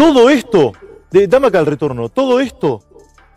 Todo 0.00 0.30
esto, 0.30 0.72
de, 1.10 1.26
dame 1.26 1.48
acá 1.48 1.58
el 1.60 1.66
retorno, 1.66 2.08
todo 2.08 2.40
esto 2.40 2.80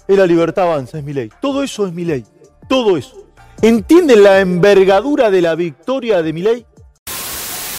es 0.08 0.18
la 0.18 0.26
libertad 0.26 0.64
avanza, 0.64 0.98
es 0.98 1.04
mi 1.04 1.12
ley. 1.12 1.30
Todo 1.42 1.62
eso 1.62 1.86
es 1.86 1.92
mi 1.92 2.06
ley. 2.06 2.24
Todo 2.70 2.96
eso. 2.96 3.18
¿Entienden 3.62 4.24
la 4.24 4.40
envergadura 4.40 5.30
de 5.30 5.42
la 5.42 5.56
victoria 5.56 6.22
de 6.22 6.32
mi 6.32 6.42
ley? 6.42 6.66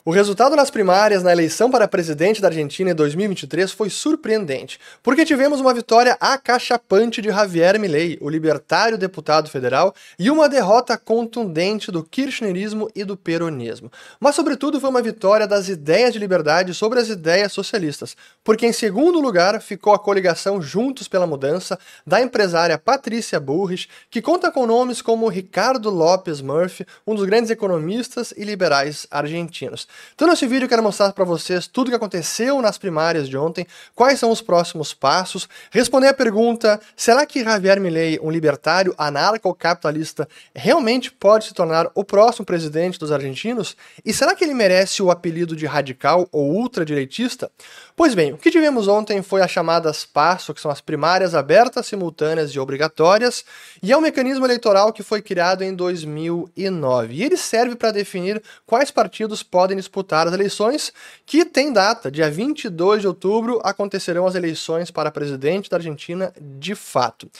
O 0.06 0.11
resultado 0.11 0.54
nas 0.54 0.71
primárias 0.71 1.22
na 1.22 1.33
eleição 1.33 1.71
para 1.71 1.88
presidente 1.88 2.38
da 2.38 2.49
Argentina 2.49 2.90
em 2.90 2.95
2023 2.95 3.72
foi 3.72 3.88
surpreendente, 3.88 4.78
porque 5.03 5.24
tivemos 5.24 5.63
uma 5.63 5.72
vitória 5.72 6.15
acachapante 6.21 7.22
de 7.22 7.31
Javier 7.31 7.81
Milei, 7.81 8.19
o 8.21 8.28
libertário 8.28 8.99
deputado 8.99 9.49
federal, 9.49 9.95
e 10.19 10.31
uma 10.31 10.46
derrota 10.46 10.99
contundente 10.99 11.90
do 11.90 12.04
kirchnerismo 12.04 12.90
e 12.95 13.03
do 13.03 13.17
peronismo. 13.17 13.90
Mas, 14.21 14.35
sobretudo, 14.35 14.78
foi 14.78 14.90
uma 14.90 15.01
vitória 15.01 15.46
das 15.46 15.71
ideias 15.71 16.12
de 16.12 16.18
liberdade 16.18 16.74
sobre 16.74 17.00
as 17.00 17.09
ideias 17.09 17.50
socialistas, 17.55 18.14
porque, 18.45 18.66
em 18.66 18.74
segundo 18.74 19.18
lugar, 19.23 19.59
ficou 19.62 19.95
a 19.95 19.98
coligação 19.98 20.60
Juntos 20.60 21.09
pela 21.09 21.27
Mudança 21.27 21.78
da 22.06 22.20
empresária 22.20 22.77
Patrícia 22.77 23.41
Burrich, 23.41 23.88
que 24.10 24.20
conta 24.20 24.50
com 24.50 24.66
nomes 24.66 25.00
como 25.00 25.30
Ricardo 25.30 25.88
Lopes 25.88 26.42
Murphy, 26.42 26.86
um 27.06 27.14
dos 27.14 27.24
grandes 27.24 27.50
economistas 27.50 28.34
e 28.36 28.45
liberais 28.45 29.06
argentinos. 29.10 29.88
Então 30.14 30.28
nesse 30.28 30.46
vídeo 30.46 30.64
eu 30.64 30.68
quero 30.68 30.82
mostrar 30.82 31.12
para 31.12 31.24
vocês 31.24 31.66
tudo 31.66 31.88
o 31.88 31.90
que 31.90 31.96
aconteceu 31.96 32.60
nas 32.62 32.78
primárias 32.78 33.28
de 33.28 33.36
ontem, 33.36 33.66
quais 33.94 34.18
são 34.18 34.30
os 34.30 34.40
próximos 34.40 34.94
passos, 34.94 35.48
responder 35.70 36.08
a 36.08 36.14
pergunta, 36.14 36.80
será 36.96 37.26
que 37.26 37.42
Javier 37.42 37.80
Milei, 37.80 38.18
um 38.22 38.30
libertário 38.30 38.94
anarcocapitalista, 38.96 40.28
realmente 40.54 41.10
pode 41.10 41.46
se 41.46 41.54
tornar 41.54 41.90
o 41.94 42.04
próximo 42.04 42.44
presidente 42.44 42.98
dos 42.98 43.12
argentinos? 43.12 43.76
E 44.04 44.12
será 44.12 44.34
que 44.34 44.44
ele 44.44 44.54
merece 44.54 45.02
o 45.02 45.10
apelido 45.10 45.56
de 45.56 45.66
radical 45.66 46.28
ou 46.30 46.52
ultradireitista? 46.52 47.50
Pois 47.96 48.12
bem, 48.12 48.32
o 48.32 48.36
que 48.36 48.50
tivemos 48.50 48.88
ontem 48.88 49.22
foi 49.22 49.40
as 49.40 49.50
chamadas 49.50 50.04
PASSO, 50.04 50.52
que 50.52 50.60
são 50.60 50.70
as 50.70 50.80
primárias 50.80 51.32
abertas, 51.32 51.86
simultâneas 51.86 52.51
e 52.51 52.58
obrigatórias, 52.58 53.45
e 53.80 53.92
é 53.92 53.96
um 53.96 54.01
mecanismo 54.01 54.45
eleitoral 54.45 54.92
que 54.92 55.02
foi 55.02 55.23
criado 55.23 55.62
em 55.62 55.74
2009. 55.74 57.14
E 57.14 57.23
ele 57.23 57.36
serve 57.36 57.76
para 57.76 57.92
definir 57.92 58.42
quais 58.66 58.90
partidos 58.90 59.42
podem 59.42 59.79
disputar 59.85 60.27
as 60.27 60.32
eleições, 60.32 60.93
que 61.24 61.45
tem 61.45 61.73
data, 61.73 62.10
dia 62.10 62.30
22 62.30 63.02
de 63.02 63.07
outubro 63.07 63.60
acontecerão 63.63 64.27
as 64.27 64.35
eleições 64.35 64.91
para 64.91 65.11
presidente 65.11 65.71
da 65.71 65.77
Argentina 65.77 66.33
de 66.41 66.75
fato. 66.75 67.31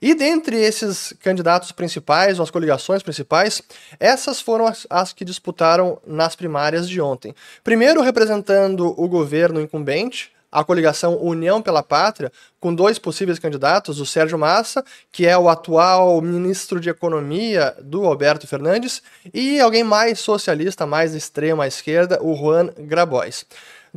E 0.00 0.14
dentre 0.14 0.56
esses 0.56 1.14
candidatos 1.20 1.72
principais, 1.72 2.38
ou 2.38 2.42
as 2.42 2.50
coligações 2.50 3.02
principais, 3.02 3.62
essas 3.98 4.40
foram 4.40 4.66
as, 4.66 4.86
as 4.88 5.12
que 5.12 5.24
disputaram 5.24 5.98
nas 6.06 6.36
primárias 6.36 6.88
de 6.88 7.00
ontem. 7.00 7.34
Primeiro, 7.62 8.02
representando 8.02 8.94
o 9.00 9.08
governo 9.08 9.60
incumbente, 9.60 10.33
a 10.54 10.62
coligação 10.62 11.18
União 11.20 11.60
pela 11.60 11.82
Pátria, 11.82 12.30
com 12.60 12.72
dois 12.72 12.96
possíveis 12.96 13.40
candidatos, 13.40 13.98
o 13.98 14.06
Sérgio 14.06 14.38
Massa, 14.38 14.84
que 15.10 15.26
é 15.26 15.36
o 15.36 15.48
atual 15.48 16.22
ministro 16.22 16.78
de 16.78 16.88
Economia 16.88 17.74
do 17.82 18.06
Alberto 18.06 18.46
Fernandes, 18.46 19.02
e 19.34 19.58
alguém 19.58 19.82
mais 19.82 20.20
socialista, 20.20 20.86
mais 20.86 21.12
extrema 21.12 21.64
à 21.64 21.66
esquerda, 21.66 22.22
o 22.22 22.36
Juan 22.36 22.70
Grabois. 22.78 23.44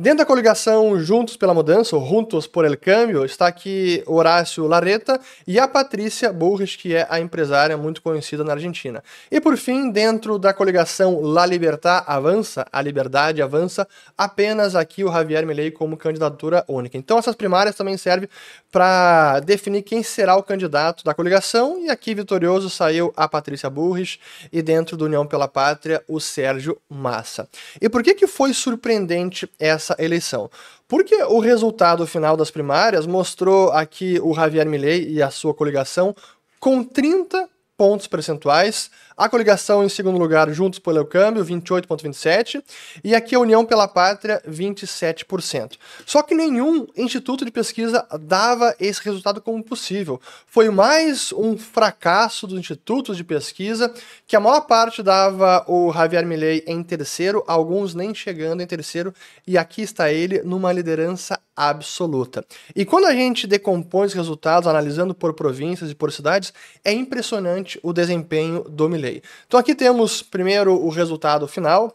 Dentro 0.00 0.18
da 0.18 0.24
coligação 0.24 0.96
Juntos 1.00 1.36
pela 1.36 1.52
Mudança, 1.52 1.96
ou 1.96 2.06
Juntos 2.06 2.46
por 2.46 2.64
el 2.64 2.76
Cambio, 2.76 3.24
está 3.24 3.48
aqui 3.48 4.00
Horácio 4.06 4.64
Larreta 4.64 5.20
e 5.44 5.58
a 5.58 5.66
Patrícia 5.66 6.32
Burris, 6.32 6.76
que 6.76 6.94
é 6.94 7.04
a 7.10 7.18
empresária 7.18 7.76
muito 7.76 8.00
conhecida 8.00 8.44
na 8.44 8.52
Argentina. 8.52 9.02
E 9.28 9.40
por 9.40 9.56
fim, 9.56 9.90
dentro 9.90 10.38
da 10.38 10.54
coligação 10.54 11.20
La 11.20 11.44
Libertad 11.44 12.04
Avança, 12.06 12.64
a 12.70 12.80
Liberdade 12.80 13.42
Avança, 13.42 13.88
apenas 14.16 14.76
aqui 14.76 15.02
o 15.02 15.10
Javier 15.10 15.44
Milei 15.44 15.72
como 15.72 15.96
candidatura 15.96 16.64
única. 16.68 16.96
Então 16.96 17.18
essas 17.18 17.34
primárias 17.34 17.74
também 17.74 17.96
servem 17.96 18.28
para 18.70 19.40
definir 19.40 19.82
quem 19.82 20.04
será 20.04 20.36
o 20.36 20.44
candidato 20.44 21.02
da 21.02 21.12
coligação, 21.12 21.84
e 21.84 21.90
aqui 21.90 22.14
vitorioso 22.14 22.70
saiu 22.70 23.12
a 23.16 23.26
Patrícia 23.26 23.68
Burris 23.68 24.20
e 24.52 24.62
dentro 24.62 24.96
do 24.96 25.06
União 25.06 25.26
pela 25.26 25.48
Pátria, 25.48 26.04
o 26.06 26.20
Sérgio 26.20 26.80
Massa. 26.88 27.48
E 27.80 27.88
por 27.88 28.04
que, 28.04 28.14
que 28.14 28.28
foi 28.28 28.54
surpreendente 28.54 29.50
essa 29.58 29.87
essa 29.88 29.96
eleição. 29.98 30.50
Porque 30.86 31.14
o 31.24 31.38
resultado 31.38 32.06
final 32.06 32.36
das 32.36 32.50
primárias 32.50 33.06
mostrou 33.06 33.70
aqui 33.72 34.18
o 34.22 34.34
Javier 34.34 34.66
Milei 34.66 35.08
e 35.08 35.22
a 35.22 35.30
sua 35.30 35.54
coligação 35.54 36.14
com 36.60 36.82
30 36.84 37.48
pontos 37.76 38.06
percentuais 38.06 38.90
a 39.18 39.28
coligação 39.28 39.82
em 39.82 39.88
segundo 39.88 40.16
lugar, 40.16 40.48
Juntos 40.52 40.78
pelo 40.78 41.04
Câmbio, 41.04 41.44
28,27%, 41.44 42.62
e 43.02 43.16
aqui 43.16 43.34
a 43.34 43.40
União 43.40 43.66
pela 43.66 43.88
Pátria, 43.88 44.40
27%. 44.48 45.72
Só 46.06 46.22
que 46.22 46.36
nenhum 46.36 46.86
instituto 46.96 47.44
de 47.44 47.50
pesquisa 47.50 48.06
dava 48.20 48.76
esse 48.78 49.02
resultado 49.02 49.40
como 49.40 49.60
possível. 49.62 50.20
Foi 50.46 50.70
mais 50.70 51.32
um 51.32 51.58
fracasso 51.58 52.46
dos 52.46 52.60
institutos 52.60 53.16
de 53.16 53.24
pesquisa, 53.24 53.92
que 54.24 54.36
a 54.36 54.40
maior 54.40 54.60
parte 54.60 55.02
dava 55.02 55.64
o 55.66 55.92
Javier 55.92 56.24
Milei 56.24 56.62
em 56.64 56.80
terceiro, 56.84 57.42
alguns 57.48 57.96
nem 57.96 58.14
chegando 58.14 58.62
em 58.62 58.66
terceiro, 58.66 59.12
e 59.44 59.58
aqui 59.58 59.82
está 59.82 60.12
ele 60.12 60.42
numa 60.42 60.72
liderança 60.72 61.40
absoluta. 61.58 62.44
E 62.74 62.84
quando 62.84 63.06
a 63.06 63.12
gente 63.12 63.44
decompõe 63.44 64.06
os 64.06 64.12
resultados, 64.12 64.68
analisando 64.68 65.12
por 65.12 65.34
províncias 65.34 65.90
e 65.90 65.94
por 65.94 66.12
cidades, 66.12 66.52
é 66.84 66.92
impressionante 66.92 67.80
o 67.82 67.92
desempenho 67.92 68.62
do 68.62 68.88
Milei. 68.88 69.07
Então 69.46 69.58
aqui 69.58 69.74
temos 69.74 70.22
primeiro 70.22 70.74
o 70.74 70.88
resultado 70.88 71.46
final. 71.48 71.94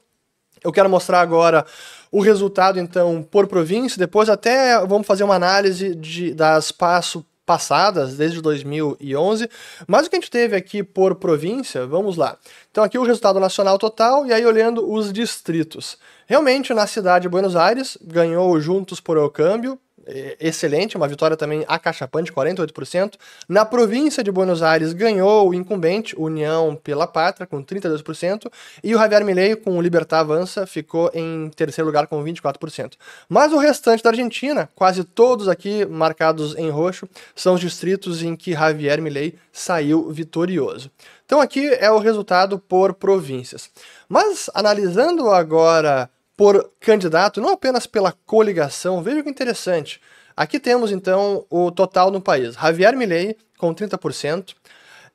Eu 0.63 0.71
quero 0.71 0.89
mostrar 0.89 1.19
agora 1.19 1.65
o 2.11 2.21
resultado, 2.21 2.79
então, 2.79 3.21
por 3.23 3.47
província. 3.47 3.97
Depois 3.97 4.29
até 4.29 4.79
vamos 4.85 5.05
fazer 5.05 5.23
uma 5.23 5.35
análise 5.35 5.95
de, 5.95 6.33
das 6.33 6.71
passo 6.71 7.25
passadas, 7.45 8.15
desde 8.15 8.41
2011. 8.41 9.49
Mas 9.87 10.05
o 10.05 10.09
que 10.09 10.15
a 10.15 10.19
gente 10.19 10.31
teve 10.31 10.55
aqui 10.55 10.83
por 10.83 11.15
província, 11.15 11.85
vamos 11.85 12.15
lá. 12.15 12.37
Então 12.71 12.83
aqui 12.83 12.97
o 12.97 13.03
resultado 13.03 13.39
nacional 13.39 13.77
total, 13.77 14.25
e 14.25 14.33
aí 14.33 14.45
olhando 14.45 14.89
os 14.89 15.11
distritos. 15.11 15.97
Realmente, 16.25 16.73
na 16.73 16.87
cidade 16.87 17.23
de 17.23 17.29
Buenos 17.29 17.55
Aires, 17.55 17.97
ganhou 18.01 18.59
Juntos 18.59 18.99
por 18.99 19.17
o 19.17 19.29
Câmbio, 19.29 19.77
excelente, 20.39 20.97
uma 20.97 21.07
vitória 21.07 21.37
também 21.37 21.63
acachapante, 21.67 22.31
48%. 22.31 23.13
Na 23.47 23.65
província 23.65 24.23
de 24.23 24.31
Buenos 24.31 24.61
Aires 24.61 24.93
ganhou 24.93 25.49
o 25.49 25.53
incumbente, 25.53 26.15
União 26.17 26.75
pela 26.75 27.07
Pátria, 27.07 27.47
com 27.47 27.63
32%, 27.63 28.51
e 28.83 28.93
o 28.93 28.97
Javier 28.97 29.23
Milei, 29.23 29.55
com 29.55 29.77
o 29.77 29.81
Libertar 29.81 30.19
Avança, 30.19 30.65
ficou 30.65 31.09
em 31.13 31.49
terceiro 31.49 31.87
lugar 31.87 32.07
com 32.07 32.23
24%. 32.23 32.93
Mas 33.29 33.53
o 33.53 33.57
restante 33.57 34.03
da 34.03 34.09
Argentina, 34.09 34.69
quase 34.75 35.03
todos 35.03 35.47
aqui 35.47 35.85
marcados 35.85 36.55
em 36.57 36.69
roxo, 36.69 37.07
são 37.35 37.55
os 37.55 37.61
distritos 37.61 38.21
em 38.23 38.35
que 38.35 38.53
Javier 38.53 39.01
Milei 39.01 39.35
saiu 39.51 40.09
vitorioso. 40.11 40.91
Então 41.25 41.39
aqui 41.39 41.67
é 41.79 41.89
o 41.89 41.99
resultado 41.99 42.59
por 42.59 42.93
províncias. 42.93 43.69
Mas 44.07 44.49
analisando 44.53 45.29
agora 45.29 46.09
por 46.43 46.71
candidato, 46.81 47.39
não 47.39 47.53
apenas 47.53 47.87
pela 47.87 48.13
coligação. 48.25 49.01
Veja 49.01 49.23
que 49.23 49.29
interessante. 49.29 50.01
Aqui 50.35 50.59
temos 50.59 50.91
então 50.91 51.45
o 51.49 51.71
total 51.71 52.11
no 52.11 52.19
país. 52.19 52.55
Javier 52.55 52.97
Milei 52.97 53.37
com 53.57 53.73
30%. 53.73 54.53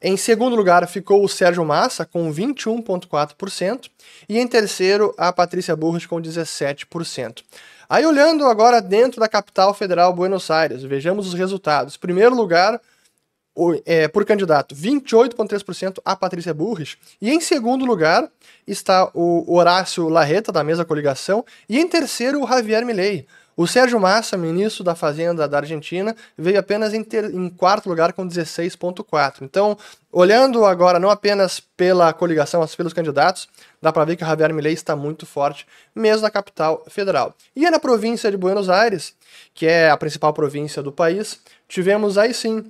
Em 0.01 0.17
segundo 0.17 0.57
lugar 0.57 0.89
ficou 0.89 1.23
o 1.23 1.29
Sérgio 1.29 1.67
Massa 1.67 2.07
com 2.07 2.33
21,4%. 2.33 3.91
E 4.27 4.39
em 4.39 4.49
terceiro, 4.49 5.15
a 5.19 5.31
Patrícia 5.31 5.77
Burros 5.77 6.07
com 6.07 6.17
17%. 6.17 7.43
Aí 7.91 8.07
olhando 8.07 8.47
agora 8.47 8.81
dentro 8.81 9.21
da 9.21 9.29
capital 9.29 9.75
federal 9.75 10.15
Buenos 10.15 10.51
Aires, 10.51 10.83
vejamos 10.83 11.27
os 11.27 11.35
resultados. 11.35 11.99
Primeiro 11.99 12.35
lugar, 12.35 12.81
por 14.13 14.25
candidato, 14.25 14.75
28,3% 14.75 15.99
a 16.05 16.15
Patrícia 16.15 16.55
Burris. 16.55 16.97
E 17.21 17.31
em 17.31 17.41
segundo 17.41 17.85
lugar 17.85 18.31
está 18.67 19.11
o 19.15 19.45
Horácio 19.53 20.09
Larreta, 20.09 20.53
da 20.53 20.63
mesma 20.63 20.85
coligação. 20.85 21.45
E 21.69 21.79
em 21.79 21.89
terceiro, 21.89 22.43
o 22.43 22.47
Javier 22.47 22.85
Milei. 22.85 23.27
O 23.59 23.67
Sérgio 23.67 23.99
Massa, 23.99 24.37
ministro 24.37 24.85
da 24.85 24.95
Fazenda 24.95 25.49
da 25.49 25.57
Argentina, 25.57 26.15
veio 26.37 26.61
apenas 26.61 26.95
em, 26.95 27.03
ter, 27.03 27.25
em 27.25 27.51
quarto 27.51 27.89
lugar 27.89 28.13
com 28.13 28.25
16,4%. 28.25 29.43
Então, 29.43 29.77
olhando 30.13 30.65
agora 30.65 31.01
não 31.01 31.11
apenas 31.11 31.59
pela 31.59 32.13
coligação, 32.13 32.61
mas 32.61 32.77
pelos 32.77 32.93
candidatos, 32.93 33.49
dá 33.83 33.93
para 33.93 34.05
ver 34.05 34.15
que 34.15 34.23
o 34.23 34.27
Javier 34.29 34.55
Milei 34.55 34.75
está 34.75 34.95
muito 34.95 35.27
forte, 35.27 35.67
mesmo 35.93 36.23
na 36.23 36.31
capital 36.31 36.85
federal. 36.89 37.35
E 37.57 37.67
é 37.67 37.71
na 37.73 37.81
província 37.81 38.31
de 38.31 38.37
Buenos 38.37 38.71
Aires, 38.71 39.13
que 39.53 39.67
é 39.67 39.91
a 39.91 39.97
principal 39.97 40.33
província 40.33 40.81
do 40.81 40.93
país, 40.93 41.41
tivemos 41.67 42.17
aí 42.17 42.33
sim 42.33 42.65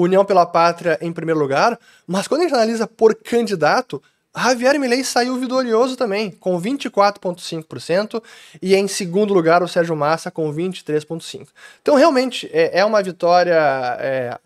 União 0.00 0.24
pela 0.24 0.46
Pátria 0.46 0.98
em 1.00 1.12
primeiro 1.12 1.40
lugar, 1.40 1.78
mas 2.06 2.28
quando 2.28 2.40
a 2.40 2.44
gente 2.44 2.54
analisa 2.54 2.86
por 2.86 3.14
candidato, 3.14 4.02
Javier 4.36 4.78
Milei 4.78 5.02
saiu 5.02 5.36
vitorioso 5.36 5.96
também, 5.96 6.30
com 6.30 6.60
24,5%, 6.60 8.22
e 8.62 8.74
em 8.74 8.86
segundo 8.86 9.34
lugar 9.34 9.62
o 9.62 9.68
Sérgio 9.68 9.96
Massa 9.96 10.30
com 10.30 10.52
23,5%. 10.52 11.48
Então, 11.82 11.96
realmente, 11.96 12.48
é, 12.52 12.80
é 12.80 12.84
uma 12.84 13.02
vitória 13.02 13.58
é, 13.98 14.38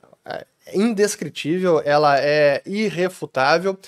indescritível, 0.73 1.82
ela 1.85 2.19
é 2.19 2.62
irrefutável 2.64 3.79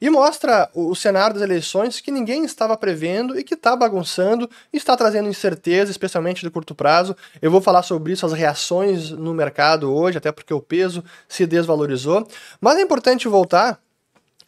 e 0.00 0.10
mostra 0.10 0.68
o 0.74 0.94
cenário 0.94 1.34
das 1.34 1.42
eleições 1.42 2.00
que 2.00 2.10
ninguém 2.10 2.44
estava 2.44 2.76
prevendo 2.76 3.38
e 3.38 3.44
que 3.44 3.54
está 3.54 3.76
bagunçando 3.76 4.50
e 4.72 4.76
está 4.76 4.96
trazendo 4.96 5.28
incerteza, 5.28 5.90
especialmente 5.90 6.42
de 6.42 6.50
curto 6.50 6.74
prazo. 6.74 7.16
Eu 7.40 7.50
vou 7.50 7.60
falar 7.60 7.82
sobre 7.82 8.12
isso, 8.12 8.26
as 8.26 8.32
reações 8.32 9.10
no 9.10 9.32
mercado 9.32 9.92
hoje, 9.94 10.18
até 10.18 10.32
porque 10.32 10.52
o 10.52 10.60
peso 10.60 11.04
se 11.28 11.46
desvalorizou. 11.46 12.26
Mas 12.60 12.78
é 12.78 12.82
importante 12.82 13.28
voltar 13.28 13.80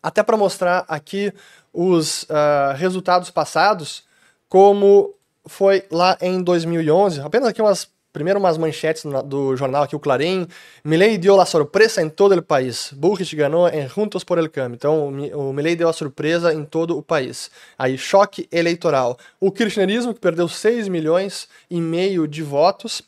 até 0.03 0.23
para 0.23 0.37
mostrar 0.37 0.85
aqui 0.89 1.33
os 1.73 2.25
uh, 2.25 2.75
resultados 2.77 3.31
passados, 3.31 4.05
como 4.49 5.15
foi 5.47 5.85
lá 5.91 6.17
em 6.21 6.43
2011. 6.43 7.21
Apenas 7.21 7.49
aqui 7.49 7.63
umas 7.63 7.89
Primeiro 8.17 8.41
umas 8.41 8.57
manchetes 8.57 9.05
do 9.27 9.55
jornal 9.57 9.83
aqui, 9.83 9.95
o 9.95 10.01
Clarim. 10.01 10.47
Milley 10.83 11.19
deu 11.19 11.39
a 11.39 11.45
surpresa 11.45 12.01
em 12.01 12.09
todo 12.09 12.35
o 12.35 12.43
país. 12.43 12.91
Bullrich 12.97 13.37
ganhou 13.37 13.69
em 13.69 13.87
Juntos 13.87 14.25
por 14.25 14.39
el 14.39 14.49
Cambio. 14.49 14.75
Então, 14.75 15.09
o 15.35 15.53
Milley 15.53 15.77
deu 15.77 15.87
a 15.87 15.93
surpresa 15.93 16.51
em 16.51 16.65
todo 16.65 16.97
o 16.97 17.03
país. 17.03 17.51
Aí, 17.79 17.99
choque 17.99 18.49
eleitoral. 18.51 19.19
O 19.39 19.53
kirchnerismo, 19.53 20.15
que 20.15 20.21
perdeu 20.21 20.49
6 20.49 20.89
milhões 20.89 21.47
e 21.71 21.79
meio 21.79 22.27
de 22.27 22.43
votos. 22.43 23.03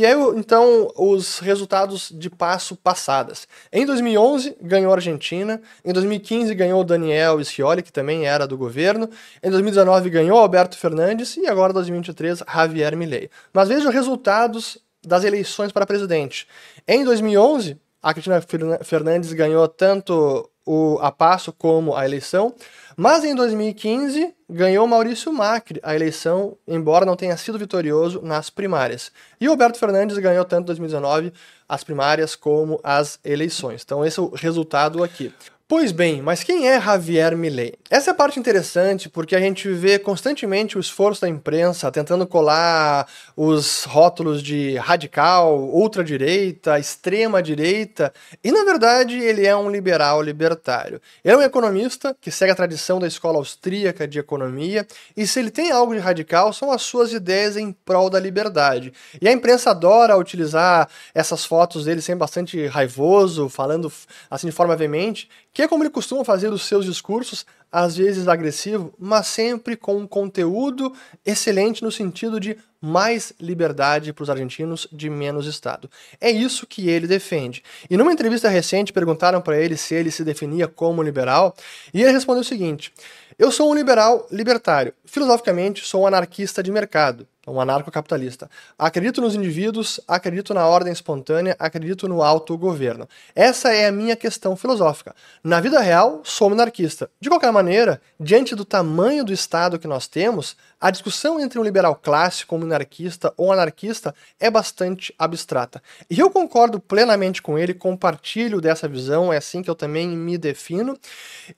E 0.00 0.06
aí, 0.06 0.14
então, 0.34 0.90
os 0.96 1.40
resultados 1.40 2.10
de 2.10 2.30
passo 2.30 2.74
passadas. 2.74 3.46
Em 3.70 3.84
2011, 3.84 4.56
ganhou 4.62 4.92
a 4.92 4.94
Argentina. 4.94 5.60
Em 5.84 5.92
2015, 5.92 6.54
ganhou 6.54 6.80
o 6.80 6.84
Daniel 6.84 7.44
Scioli, 7.44 7.82
que 7.82 7.92
também 7.92 8.26
era 8.26 8.46
do 8.46 8.56
governo. 8.56 9.10
Em 9.42 9.50
2019, 9.50 10.08
ganhou 10.08 10.38
Alberto 10.38 10.78
Fernandes. 10.78 11.36
E 11.36 11.46
agora, 11.46 11.72
em 11.72 11.74
2023, 11.74 12.42
Javier 12.50 12.96
Milei. 12.96 13.28
Mas 13.52 13.68
veja 13.68 13.90
o 13.90 13.92
resultados 13.92 14.78
das 15.06 15.22
eleições 15.22 15.70
para 15.70 15.84
presidente. 15.84 16.48
Em 16.88 17.04
2011, 17.04 17.76
a 18.02 18.14
Cristina 18.14 18.40
Fernandes 18.82 19.34
ganhou 19.34 19.68
tanto 19.68 20.48
o, 20.70 20.98
a 21.00 21.10
passo 21.10 21.52
como 21.52 21.96
a 21.96 22.04
eleição. 22.04 22.54
Mas 22.96 23.24
em 23.24 23.34
2015 23.34 24.32
ganhou 24.48 24.86
Maurício 24.86 25.32
Macri 25.32 25.80
a 25.82 25.96
eleição, 25.96 26.56
embora 26.68 27.04
não 27.04 27.16
tenha 27.16 27.36
sido 27.36 27.58
vitorioso 27.58 28.20
nas 28.22 28.50
primárias. 28.50 29.10
E 29.40 29.46
Alberto 29.46 29.80
Fernandes 29.80 30.16
ganhou 30.18 30.44
tanto 30.44 30.62
em 30.62 30.66
2019 30.66 31.32
as 31.68 31.82
primárias 31.82 32.36
como 32.36 32.78
as 32.84 33.18
eleições. 33.24 33.82
Então 33.84 34.04
esse 34.04 34.20
é 34.20 34.22
o 34.22 34.30
resultado 34.30 35.02
aqui. 35.02 35.34
Pois 35.66 35.90
bem, 35.90 36.22
mas 36.22 36.44
quem 36.44 36.68
é 36.68 36.80
Javier 36.80 37.36
Milei? 37.36 37.74
Essa 37.92 38.10
é 38.10 38.12
a 38.12 38.14
parte 38.14 38.38
interessante 38.38 39.08
porque 39.08 39.34
a 39.34 39.40
gente 39.40 39.68
vê 39.68 39.98
constantemente 39.98 40.78
o 40.78 40.80
esforço 40.80 41.22
da 41.22 41.28
imprensa 41.28 41.90
tentando 41.90 42.24
colar 42.24 43.08
os 43.36 43.82
rótulos 43.82 44.44
de 44.44 44.76
radical, 44.76 45.58
ultradireita, 45.58 46.78
extrema 46.78 47.42
direita, 47.42 48.14
e 48.44 48.52
na 48.52 48.62
verdade 48.62 49.18
ele 49.18 49.44
é 49.44 49.56
um 49.56 49.68
liberal 49.68 50.22
libertário. 50.22 51.02
Ele 51.24 51.34
é 51.34 51.36
um 51.38 51.42
economista 51.42 52.16
que 52.20 52.30
segue 52.30 52.52
a 52.52 52.54
tradição 52.54 53.00
da 53.00 53.08
escola 53.08 53.38
austríaca 53.38 54.06
de 54.06 54.20
economia, 54.20 54.86
e 55.16 55.26
se 55.26 55.40
ele 55.40 55.50
tem 55.50 55.72
algo 55.72 55.92
de 55.92 55.98
radical 55.98 56.52
são 56.52 56.70
as 56.70 56.82
suas 56.82 57.12
ideias 57.12 57.56
em 57.56 57.72
prol 57.72 58.08
da 58.08 58.20
liberdade. 58.20 58.92
E 59.20 59.26
a 59.26 59.32
imprensa 59.32 59.70
adora 59.70 60.16
utilizar 60.16 60.88
essas 61.12 61.44
fotos 61.44 61.86
dele 61.86 62.00
sempre 62.00 62.20
bastante 62.20 62.68
raivoso, 62.68 63.48
falando 63.48 63.92
assim 64.30 64.46
de 64.46 64.52
forma 64.52 64.76
veemente, 64.76 65.28
que 65.52 65.62
é 65.62 65.66
como 65.66 65.82
ele 65.82 65.90
costuma 65.90 66.24
fazer 66.24 66.52
os 66.52 66.62
seus 66.62 66.84
discursos, 66.84 67.44
às 67.70 67.96
vezes 67.96 68.28
agressivo, 68.28 68.92
mas 68.98 69.26
sempre 69.26 69.76
com 69.76 69.96
um 69.96 70.06
conteúdo 70.06 70.92
excelente 71.24 71.82
no 71.82 71.90
sentido 71.90 72.40
de 72.40 72.56
mais 72.80 73.32
liberdade 73.38 74.12
para 74.12 74.22
os 74.22 74.30
argentinos, 74.30 74.88
de 74.90 75.10
menos 75.10 75.46
Estado. 75.46 75.90
É 76.20 76.30
isso 76.30 76.66
que 76.66 76.88
ele 76.88 77.06
defende. 77.06 77.62
E 77.88 77.96
numa 77.96 78.12
entrevista 78.12 78.48
recente 78.48 78.92
perguntaram 78.92 79.40
para 79.40 79.60
ele 79.60 79.76
se 79.76 79.94
ele 79.94 80.10
se 80.10 80.24
definia 80.24 80.66
como 80.66 81.02
liberal, 81.02 81.54
e 81.92 82.02
ele 82.02 82.12
respondeu 82.12 82.40
o 82.40 82.44
seguinte: 82.44 82.92
Eu 83.38 83.52
sou 83.52 83.70
um 83.70 83.74
liberal 83.74 84.26
libertário. 84.30 84.94
Filosoficamente, 85.04 85.84
sou 85.84 86.02
um 86.02 86.06
anarquista 86.06 86.62
de 86.62 86.72
mercado 86.72 87.26
um 87.46 87.60
anarcocapitalista. 87.60 88.50
Acredito 88.78 89.20
nos 89.20 89.34
indivíduos, 89.34 90.00
acredito 90.06 90.52
na 90.52 90.66
ordem 90.66 90.92
espontânea, 90.92 91.56
acredito 91.58 92.06
no 92.06 92.22
autogoverno. 92.22 93.08
Essa 93.34 93.72
é 93.72 93.86
a 93.86 93.92
minha 93.92 94.14
questão 94.14 94.54
filosófica. 94.56 95.14
Na 95.42 95.60
vida 95.60 95.80
real, 95.80 96.20
sou 96.22 96.50
monarquista. 96.50 97.10
De 97.18 97.28
qualquer 97.28 97.50
maneira, 97.50 98.00
diante 98.18 98.54
do 98.54 98.64
tamanho 98.64 99.24
do 99.24 99.32
Estado 99.32 99.78
que 99.78 99.88
nós 99.88 100.06
temos, 100.06 100.56
a 100.78 100.90
discussão 100.90 101.40
entre 101.40 101.58
um 101.58 101.62
liberal 101.62 101.94
clássico, 101.94 102.56
um 102.56 102.58
monarquista 102.58 103.32
ou 103.36 103.52
anarquista 103.52 104.14
é 104.38 104.50
bastante 104.50 105.14
abstrata. 105.18 105.82
E 106.10 106.18
eu 106.18 106.30
concordo 106.30 106.78
plenamente 106.78 107.40
com 107.40 107.58
ele, 107.58 107.72
compartilho 107.72 108.60
dessa 108.60 108.86
visão, 108.86 109.32
é 109.32 109.38
assim 109.38 109.62
que 109.62 109.70
eu 109.70 109.74
também 109.74 110.08
me 110.08 110.36
defino. 110.36 110.96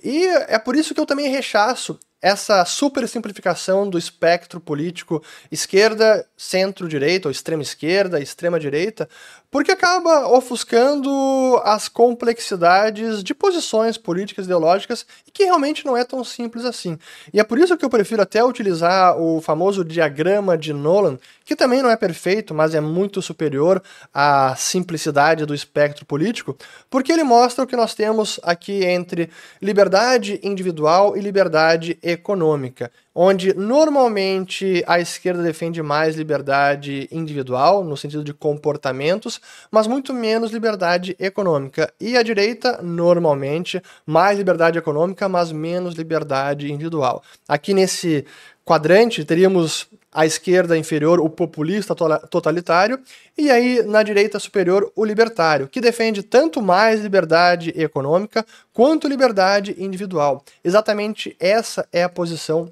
E 0.02 0.26
é 0.49 0.58
por 0.58 0.76
isso 0.76 0.94
que 0.94 1.00
eu 1.00 1.06
também 1.06 1.28
rechaço 1.28 1.99
essa 2.22 2.64
super 2.64 3.08
simplificação 3.08 3.90
do 3.90 3.98
espectro 3.98 4.60
político 4.60 5.22
esquerda, 5.50 6.24
centro-direita, 6.36 7.26
ou 7.26 7.32
extrema-esquerda, 7.32 8.20
extrema-direita, 8.20 9.08
porque 9.52 9.70
acaba 9.70 10.28
ofuscando 10.28 11.60
as 11.62 11.87
complexidades 11.87 13.22
de 13.22 13.34
posições 13.34 13.99
políticas 13.99 14.46
ideológicas 14.46 15.04
e 15.28 15.31
que 15.31 15.44
realmente 15.44 15.84
não 15.84 15.94
é 15.94 16.02
tão 16.04 16.25
simples 16.25 16.64
assim. 16.64 16.99
E 17.34 17.38
é 17.38 17.44
por 17.44 17.58
isso 17.58 17.76
que 17.76 17.84
eu 17.84 17.90
prefiro 17.90 18.22
até 18.22 18.43
utilizar 18.43 19.14
o 19.20 19.43
famoso 19.43 19.84
diagrama 19.84 20.56
de 20.56 20.72
Nolan, 20.72 21.19
que 21.44 21.54
também 21.54 21.82
não 21.82 21.90
é 21.90 21.96
perfeito, 21.96 22.54
mas 22.54 22.75
é 22.75 22.81
muito 22.81 23.20
superior 23.20 23.82
à 24.12 24.56
simplicidade 24.56 25.44
do 25.44 25.54
espectro 25.54 26.06
político, 26.06 26.56
porque 26.88 27.12
ele 27.12 27.22
mostra 27.22 27.62
o 27.62 27.66
que 27.66 27.76
nós 27.76 27.94
temos 27.94 28.40
aqui 28.43 28.87
entre 28.87 29.28
liberdade 29.60 30.40
individual 30.43 31.14
e 31.14 31.20
liberdade 31.20 31.99
econômica 32.02 32.90
onde 33.14 33.55
normalmente 33.55 34.82
a 34.87 35.00
esquerda 35.00 35.43
defende 35.43 35.82
mais 35.82 36.17
liberdade 36.17 37.09
individual, 37.12 37.85
no 37.85 37.97
sentido 37.97 38.25
de 38.25 38.32
comportamentos, 38.32 39.41
mas 39.70 39.87
muito 39.87 40.14
menos 40.14 40.50
liberdade 40.50 41.14
econômica. 41.19 41.93
E 42.00 42.17
a 42.17 42.23
direita, 42.23 42.81
normalmente, 42.82 43.82
mais 44.06 44.38
liberdade 44.38 44.79
econômica, 44.79 45.29
mas 45.29 45.53
menos 45.53 45.94
liberdade 45.94 46.73
individual. 46.73 47.23
Aqui 47.47 47.75
nesse 47.75 48.25
quadrante 48.64 49.25
teríamos 49.25 49.88
à 50.12 50.26
esquerda 50.26 50.76
inferior 50.76 51.19
o 51.20 51.29
populista 51.29 51.94
totalitário 51.94 53.00
e 53.37 53.50
aí 53.50 53.82
na 53.82 54.03
direita 54.03 54.38
superior 54.38 54.93
o 54.94 55.05
libertário, 55.05 55.69
que 55.69 55.81
defende 55.81 56.23
tanto 56.23 56.61
mais 56.62 57.00
liberdade 57.00 57.73
econômica 57.75 58.44
quanto 58.73 59.09
liberdade 59.09 59.75
individual. 59.79 60.44
Exatamente 60.62 61.35
essa 61.41 61.87
é 61.93 62.03
a 62.03 62.09
posição 62.09 62.70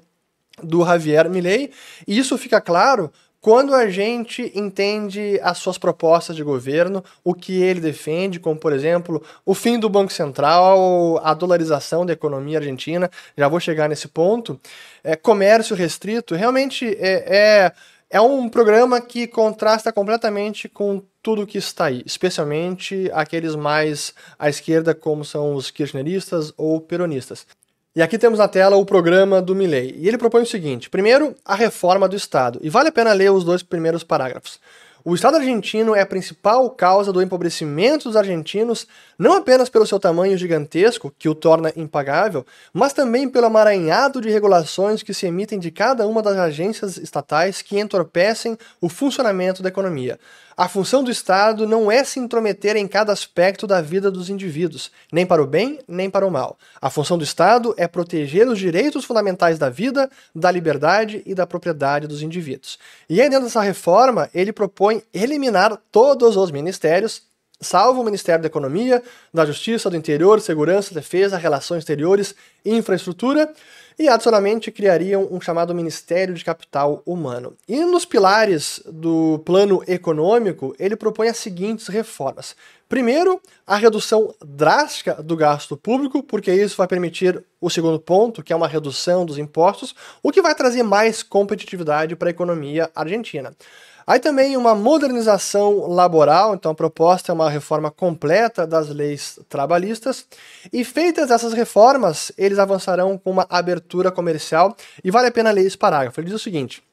do 0.63 0.85
Javier 0.85 1.29
Milei, 1.29 1.71
e 2.07 2.17
isso 2.17 2.37
fica 2.37 2.59
claro 2.61 3.11
quando 3.41 3.73
a 3.73 3.89
gente 3.89 4.51
entende 4.53 5.39
as 5.41 5.57
suas 5.57 5.75
propostas 5.75 6.35
de 6.35 6.43
governo, 6.43 7.03
o 7.23 7.33
que 7.33 7.59
ele 7.59 7.79
defende, 7.79 8.39
como 8.39 8.59
por 8.59 8.71
exemplo 8.71 9.21
o 9.43 9.55
fim 9.55 9.79
do 9.79 9.89
Banco 9.89 10.13
Central, 10.13 11.19
a 11.23 11.33
dolarização 11.33 12.05
da 12.05 12.13
economia 12.13 12.59
argentina, 12.59 13.09
já 13.35 13.47
vou 13.47 13.59
chegar 13.59 13.89
nesse 13.89 14.07
ponto, 14.07 14.61
é, 15.03 15.15
comércio 15.15 15.75
restrito, 15.75 16.35
realmente 16.35 16.85
é, 16.99 17.25
é, 17.35 17.71
é 18.11 18.21
um 18.21 18.47
programa 18.47 19.01
que 19.01 19.25
contrasta 19.25 19.91
completamente 19.91 20.69
com 20.69 21.01
tudo 21.23 21.47
que 21.47 21.57
está 21.57 21.85
aí, 21.85 22.03
especialmente 22.05 23.09
aqueles 23.11 23.55
mais 23.55 24.13
à 24.37 24.49
esquerda, 24.49 24.93
como 24.93 25.25
são 25.25 25.55
os 25.55 25.71
kirchneristas 25.71 26.53
ou 26.55 26.79
peronistas. 26.79 27.47
E 27.93 28.01
aqui 28.01 28.17
temos 28.17 28.39
na 28.39 28.47
tela 28.47 28.77
o 28.77 28.85
programa 28.85 29.41
do 29.41 29.53
Milley. 29.53 29.93
E 29.97 30.07
ele 30.07 30.17
propõe 30.17 30.43
o 30.43 30.45
seguinte: 30.45 30.89
primeiro, 30.89 31.35
a 31.43 31.55
reforma 31.55 32.07
do 32.07 32.15
Estado. 32.15 32.57
E 32.63 32.69
vale 32.69 32.87
a 32.87 32.91
pena 32.91 33.11
ler 33.11 33.31
os 33.31 33.43
dois 33.43 33.61
primeiros 33.61 34.01
parágrafos. 34.01 34.61
O 35.03 35.15
Estado 35.15 35.37
argentino 35.37 35.95
é 35.95 36.01
a 36.01 36.05
principal 36.05 36.69
causa 36.69 37.11
do 37.11 37.21
empobrecimento 37.23 38.07
dos 38.07 38.15
argentinos, 38.15 38.87
não 39.17 39.33
apenas 39.33 39.67
pelo 39.67 39.85
seu 39.85 39.99
tamanho 39.99 40.37
gigantesco, 40.37 41.11
que 41.17 41.27
o 41.27 41.33
torna 41.33 41.73
impagável, 41.75 42.45
mas 42.71 42.93
também 42.93 43.27
pelo 43.27 43.47
amaranhado 43.47 44.21
de 44.21 44.29
regulações 44.29 45.01
que 45.01 45.13
se 45.13 45.25
emitem 45.25 45.57
de 45.57 45.71
cada 45.71 46.05
uma 46.05 46.21
das 46.21 46.37
agências 46.37 46.97
estatais 46.97 47.63
que 47.63 47.79
entorpecem 47.79 48.55
o 48.79 48.87
funcionamento 48.87 49.63
da 49.63 49.69
economia. 49.69 50.19
A 50.55 50.67
função 50.67 51.03
do 51.03 51.09
Estado 51.09 51.65
não 51.65 51.91
é 51.91 52.03
se 52.03 52.19
intrometer 52.19 52.75
em 52.75 52.87
cada 52.87 53.13
aspecto 53.13 53.65
da 53.65 53.81
vida 53.81 54.11
dos 54.11 54.29
indivíduos, 54.29 54.91
nem 55.11 55.25
para 55.25 55.41
o 55.41 55.47
bem, 55.47 55.79
nem 55.87 56.09
para 56.09 56.25
o 56.25 56.31
mal. 56.31 56.57
A 56.81 56.89
função 56.89 57.17
do 57.17 57.23
Estado 57.23 57.73
é 57.77 57.87
proteger 57.87 58.47
os 58.47 58.59
direitos 58.59 59.05
fundamentais 59.05 59.57
da 59.57 59.69
vida, 59.69 60.09
da 60.35 60.51
liberdade 60.51 61.21
e 61.25 61.33
da 61.33 61.47
propriedade 61.47 62.07
dos 62.07 62.21
indivíduos. 62.21 62.77
E 63.09 63.21
aí, 63.21 63.29
dentro 63.29 63.45
dessa 63.45 63.61
reforma, 63.61 64.29
ele 64.33 64.51
propõe 64.51 65.01
eliminar 65.13 65.77
todos 65.91 66.35
os 66.35 66.51
ministérios, 66.51 67.23
salvo 67.61 68.01
o 68.01 68.03
Ministério 68.03 68.41
da 68.41 68.47
Economia, 68.47 69.01
da 69.33 69.45
Justiça, 69.45 69.89
do 69.89 69.95
Interior, 69.95 70.41
Segurança, 70.41 70.93
Defesa, 70.93 71.37
Relações 71.37 71.79
Exteriores 71.79 72.35
e 72.65 72.75
Infraestrutura, 72.75 73.53
e 73.99 74.07
adicionalmente 74.07 74.71
criariam 74.71 75.27
um 75.29 75.39
chamado 75.39 75.75
Ministério 75.75 76.33
de 76.33 76.43
Capital 76.43 77.03
Humano. 77.05 77.55
E 77.67 77.83
nos 77.85 78.03
pilares 78.03 78.81
do 78.87 79.39
plano 79.45 79.83
econômico, 79.87 80.75
ele 80.79 80.95
propõe 80.95 81.27
as 81.27 81.37
seguintes 81.37 81.87
reformas. 81.87 82.55
Primeiro, 82.89 83.39
a 83.65 83.77
redução 83.77 84.33
drástica 84.43 85.21
do 85.21 85.35
gasto 85.37 85.77
público, 85.77 86.23
porque 86.23 86.51
isso 86.51 86.75
vai 86.75 86.87
permitir 86.87 87.41
o 87.59 87.69
segundo 87.69 87.99
ponto, 87.99 88.43
que 88.43 88.51
é 88.51 88.55
uma 88.55 88.67
redução 88.67 89.25
dos 89.25 89.37
impostos, 89.37 89.95
o 90.21 90.31
que 90.31 90.41
vai 90.41 90.55
trazer 90.55 90.83
mais 90.83 91.21
competitividade 91.23 92.15
para 92.15 92.29
a 92.29 92.31
economia 92.31 92.89
argentina. 92.95 93.55
Aí 94.05 94.19
também 94.19 94.57
uma 94.57 94.73
modernização 94.73 95.87
laboral, 95.87 96.53
então 96.53 96.71
a 96.71 96.75
proposta 96.75 97.31
é 97.31 97.35
uma 97.35 97.49
reforma 97.49 97.91
completa 97.91 98.65
das 98.65 98.89
leis 98.89 99.39
trabalhistas. 99.47 100.25
E 100.71 100.83
feitas 100.83 101.31
essas 101.31 101.53
reformas, 101.53 102.31
eles 102.37 102.59
avançarão 102.59 103.17
com 103.17 103.31
uma 103.31 103.45
abertura 103.49 104.11
comercial. 104.11 104.75
E 105.03 105.11
vale 105.11 105.27
a 105.27 105.31
pena 105.31 105.51
ler 105.51 105.65
esse 105.65 105.77
parágrafo. 105.77 106.19
Ele 106.19 106.27
diz 106.27 106.35
o 106.35 106.43
seguinte. 106.43 106.83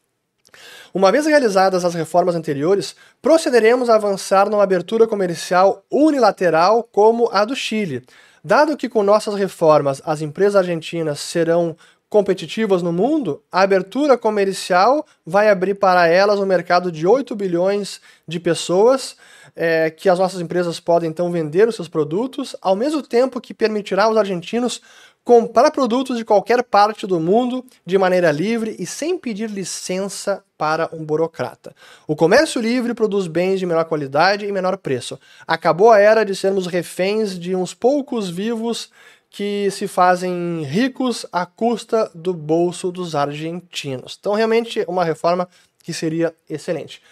Uma 0.94 1.12
vez 1.12 1.26
realizadas 1.26 1.84
as 1.84 1.94
reformas 1.94 2.34
anteriores, 2.34 2.96
procederemos 3.20 3.90
a 3.90 3.96
avançar 3.96 4.48
numa 4.48 4.62
abertura 4.62 5.06
comercial 5.06 5.84
unilateral 5.90 6.82
como 6.82 7.28
a 7.32 7.44
do 7.44 7.54
Chile. 7.54 8.02
Dado 8.42 8.76
que 8.76 8.88
com 8.88 9.02
nossas 9.02 9.34
reformas 9.34 10.00
as 10.04 10.22
empresas 10.22 10.56
argentinas 10.56 11.20
serão 11.20 11.76
competitivas 12.08 12.82
no 12.82 12.92
mundo, 12.92 13.42
a 13.52 13.60
abertura 13.60 14.16
comercial 14.16 15.04
vai 15.26 15.50
abrir 15.50 15.74
para 15.74 16.06
elas 16.06 16.40
um 16.40 16.46
mercado 16.46 16.90
de 16.90 17.06
8 17.06 17.36
bilhões 17.36 18.00
de 18.26 18.40
pessoas, 18.40 19.16
é, 19.54 19.90
que 19.90 20.08
as 20.08 20.18
nossas 20.18 20.40
empresas 20.40 20.80
podem 20.80 21.10
então 21.10 21.30
vender 21.30 21.68
os 21.68 21.74
seus 21.74 21.88
produtos, 21.88 22.56
ao 22.62 22.74
mesmo 22.74 23.02
tempo 23.02 23.40
que 23.40 23.52
permitirá 23.52 24.04
aos 24.04 24.16
argentinos 24.16 24.80
comprar 25.28 25.70
produtos 25.70 26.16
de 26.16 26.24
qualquer 26.24 26.62
parte 26.62 27.06
do 27.06 27.20
mundo 27.20 27.62
de 27.84 27.98
maneira 27.98 28.30
livre 28.30 28.74
e 28.78 28.86
sem 28.86 29.18
pedir 29.18 29.50
licença 29.50 30.42
para 30.56 30.88
um 30.90 31.04
burocrata. 31.04 31.74
O 32.06 32.16
comércio 32.16 32.62
livre 32.62 32.94
produz 32.94 33.26
bens 33.26 33.60
de 33.60 33.66
menor 33.66 33.84
qualidade 33.84 34.46
e 34.46 34.52
menor 34.52 34.78
preço. 34.78 35.20
Acabou 35.46 35.90
a 35.90 35.98
era 35.98 36.24
de 36.24 36.34
sermos 36.34 36.66
reféns 36.66 37.38
de 37.38 37.54
uns 37.54 37.74
poucos 37.74 38.30
vivos 38.30 38.90
que 39.30 39.70
se 39.70 39.86
fazem 39.86 40.62
ricos 40.64 41.26
à 41.32 41.44
custa 41.44 42.10
do 42.14 42.32
bolso 42.32 42.90
dos 42.90 43.14
argentinos. 43.14 44.16
Então, 44.18 44.34
realmente, 44.34 44.84
uma 44.88 45.04
reforma 45.04 45.48
que 45.82 45.92
seria 45.92 46.34
excelente. 46.48 47.02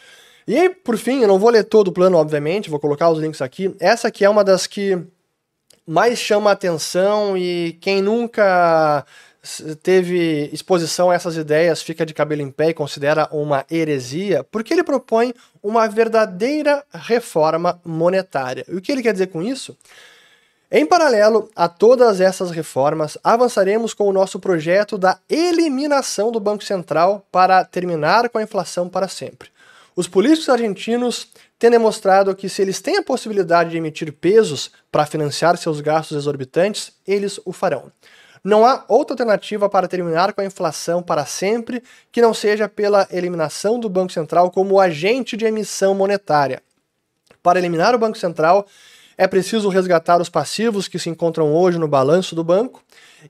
E 0.46 0.56
aí, 0.56 0.70
por 0.70 0.96
fim, 0.96 1.23
eu 1.23 1.28
não 1.28 1.38
vou 1.38 1.50
ler 1.50 1.64
todo 1.64 1.88
o 1.88 1.92
plano, 1.92 2.16
obviamente, 2.16 2.70
vou 2.70 2.78
colocar 2.78 3.11
os 3.11 3.18
links 3.18 3.42
aqui. 3.42 3.75
Essa 3.80 4.08
aqui 4.08 4.25
é 4.25 4.30
uma 4.30 4.44
das 4.44 4.66
que 4.66 4.99
mais 5.87 6.18
chama 6.18 6.50
atenção 6.50 7.37
e 7.37 7.76
quem 7.80 8.00
nunca 8.00 9.04
teve 9.82 10.50
exposição 10.52 11.11
a 11.11 11.14
essas 11.14 11.37
ideias 11.37 11.82
fica 11.82 12.04
de 12.04 12.12
cabelo 12.12 12.42
em 12.42 12.50
pé 12.50 12.70
e 12.70 12.75
considera 12.75 13.28
uma 13.30 13.64
heresia, 13.70 14.42
porque 14.44 14.73
ele 14.73 14.82
propõe 14.82 15.32
uma 15.62 15.88
verdadeira 15.88 16.85
reforma 16.92 17.80
monetária. 17.85 18.64
E 18.68 18.75
o 18.75 18.80
que 18.80 18.90
ele 18.90 19.02
quer 19.02 19.12
dizer 19.12 19.28
com 19.28 19.42
isso? 19.42 19.76
Em 20.70 20.85
paralelo 20.85 21.49
a 21.54 21.68
todas 21.68 22.20
essas 22.20 22.50
reformas, 22.50 23.16
avançaremos 23.23 23.94
com 23.94 24.08
o 24.08 24.12
nosso 24.12 24.40
projeto 24.40 24.99
da 24.99 25.16
eliminação 25.30 26.32
do 26.32 26.40
Banco 26.40 26.64
Central 26.64 27.25
para 27.30 27.64
terminar 27.64 28.28
com 28.28 28.38
a 28.38 28.42
inflação 28.42 28.88
para 28.88 29.06
sempre. 29.06 29.49
Os 29.94 30.08
políticos 30.08 30.49
argentinos 30.49 31.28
têm 31.56 31.70
demonstrado 31.70 32.35
que, 32.35 32.49
se 32.49 32.62
eles 32.62 32.80
têm 32.80 32.96
a 32.96 33.02
possibilidade 33.02 33.70
de 33.70 33.76
emitir 33.76 34.12
pesos 34.12 34.73
para 34.90 35.06
financiar 35.06 35.56
seus 35.56 35.80
gastos 35.80 36.16
exorbitantes, 36.16 36.92
eles 37.06 37.38
o 37.44 37.52
farão. 37.52 37.92
Não 38.42 38.66
há 38.66 38.85
outra 38.88 39.14
alternativa 39.14 39.68
para 39.68 39.87
terminar 39.87 40.32
com 40.32 40.40
a 40.40 40.44
inflação 40.44 41.00
para 41.00 41.25
sempre 41.25 41.80
que 42.11 42.20
não 42.20 42.35
seja 42.35 42.68
pela 42.68 43.06
eliminação 43.12 43.78
do 43.78 43.88
Banco 43.88 44.12
Central 44.12 44.50
como 44.50 44.80
agente 44.80 45.37
de 45.37 45.44
emissão 45.44 45.94
monetária. 45.94 46.61
Para 47.40 47.61
eliminar 47.61 47.94
o 47.94 47.99
Banco 47.99 48.18
Central, 48.18 48.66
é 49.18 49.26
preciso 49.26 49.68
resgatar 49.68 50.20
os 50.20 50.28
passivos 50.28 50.88
que 50.88 50.99
se 50.99 51.08
encontram 51.08 51.54
hoje 51.54 51.78
no 51.78 51.88
balanço 51.88 52.35
do 52.35 52.44
banco 52.44 52.82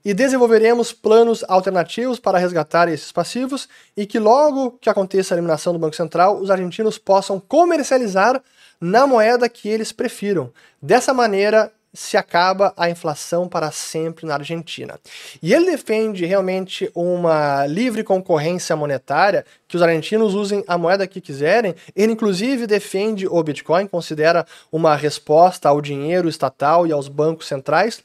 e 0.03 0.13
desenvolveremos 0.13 0.91
planos 0.91 1.43
alternativos 1.47 2.19
para 2.19 2.37
resgatar 2.37 2.89
esses 2.89 3.11
passivos 3.11 3.67
e 3.95 4.05
que 4.05 4.19
logo 4.19 4.71
que 4.81 4.89
aconteça 4.89 5.33
a 5.33 5.35
eliminação 5.35 5.73
do 5.73 5.79
Banco 5.79 5.95
Central, 5.95 6.39
os 6.39 6.51
argentinos 6.51 6.97
possam 6.97 7.39
comercializar 7.39 8.41
na 8.79 9.07
moeda 9.07 9.49
que 9.49 9.69
eles 9.69 9.91
prefiram. 9.91 10.51
Dessa 10.81 11.13
maneira, 11.13 11.71
se 11.97 12.15
acaba 12.15 12.73
a 12.77 12.91
inflação 12.91 13.49
para 13.49 13.71
sempre 13.71 14.27
na 14.27 14.35
Argentina. 14.35 14.99
E 15.41 15.51
ele 15.51 15.71
defende 15.71 16.27
realmente 16.27 16.91
uma 16.93 17.65
livre 17.65 18.03
concorrência 18.03 18.75
monetária, 18.75 19.43
que 19.67 19.75
os 19.75 19.81
argentinos 19.81 20.35
usem 20.35 20.63
a 20.67 20.77
moeda 20.77 21.07
que 21.07 21.19
quiserem. 21.19 21.73
Ele, 21.95 22.13
inclusive, 22.13 22.67
defende 22.67 23.27
o 23.27 23.41
Bitcoin, 23.41 23.87
considera 23.87 24.45
uma 24.71 24.95
resposta 24.95 25.69
ao 25.69 25.81
dinheiro 25.81 26.29
estatal 26.29 26.85
e 26.85 26.91
aos 26.91 27.07
bancos 27.07 27.47
centrais. 27.47 28.03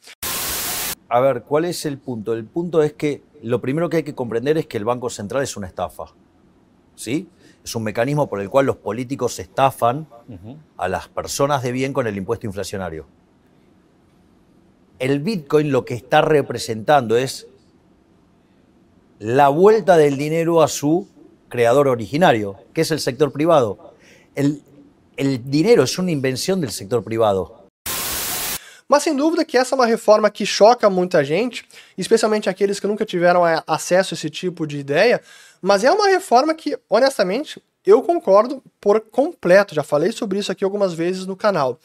A 1.07 1.21
ver, 1.21 1.43
¿cuál 1.43 1.67
es 1.67 1.85
el 1.85 1.99
punto? 1.99 2.33
El 2.33 2.47
punto 2.47 2.83
es 2.83 2.95
que 2.95 3.21
lo 3.43 3.61
primero 3.61 3.91
que 3.91 3.99
hay 3.99 4.03
que 4.03 4.15
comprender 4.15 4.57
es 4.57 4.67
que 4.67 4.79
el 4.79 4.87
Banco 4.87 5.11
Central 5.11 5.43
es 5.43 5.55
una 5.55 5.67
estafa. 5.67 6.05
¿Sí? 6.95 7.29
Es 7.63 7.77
un 7.77 7.83
mecanismo 7.83 8.27
por 8.27 8.41
el 8.41 8.49
cual 8.49 8.65
los 8.65 8.77
políticos 8.77 9.39
estafan 9.39 10.07
uh 10.29 10.33
-huh. 10.33 10.57
a 10.79 10.89
las 10.89 11.09
personas 11.09 11.63
de 11.63 11.73
bien 11.73 11.93
con 11.93 12.07
el 12.07 12.17
impuesto 12.17 12.47
inflacionario. 12.47 13.05
El 15.03 15.19
Bitcoin 15.19 15.73
lo 15.73 15.85
que 15.85 15.95
está 15.95 16.23
representando 16.23 17.17
es 17.17 17.49
la 19.19 19.49
vuelta 19.49 19.97
del 19.97 20.17
dinero 20.17 20.63
a 20.63 20.69
su 20.69 21.09
creador 21.49 21.89
originario, 21.89 22.57
que 22.73 22.83
es 22.83 22.93
el 22.93 23.01
sector 23.01 23.33
privado. 23.33 23.95
El, 24.37 24.63
el 25.17 25.51
dinero 25.51 25.83
es 25.83 25.99
una 25.99 26.13
invención 26.13 26.61
del 26.61 26.71
sector 26.71 27.03
privado. 27.03 27.67
Mas 28.87 29.03
sem 29.03 29.17
dúvida 29.17 29.45
que 29.45 29.59
essa 29.59 29.75
é 29.75 29.77
uma 29.77 29.87
reforma 29.87 30.31
que 30.31 30.47
choca 30.47 30.89
muita 30.89 31.25
gente, 31.25 31.67
especialmente 31.99 32.49
aqueles 32.49 32.79
que 32.79 32.87
nunca 32.87 33.05
tiveram 33.05 33.43
acesso 33.67 34.15
a 34.15 34.17
esse 34.17 34.31
tipo 34.31 34.67
de 34.67 34.79
ideia, 34.79 35.21
mas 35.61 35.83
é 35.83 35.91
uma 35.91 36.09
reforma 36.09 36.55
que, 36.55 36.79
honestamente, 36.89 37.61
eu 37.85 38.03
concordo 38.03 38.63
por 38.81 39.01
completo. 39.01 39.75
Já 39.75 39.83
falei 39.83 40.13
sobre 40.13 40.39
isso 40.39 40.53
aqui 40.53 40.63
algumas 40.63 40.95
vezes 40.95 41.27
no 41.27 41.35
canal. 41.35 41.81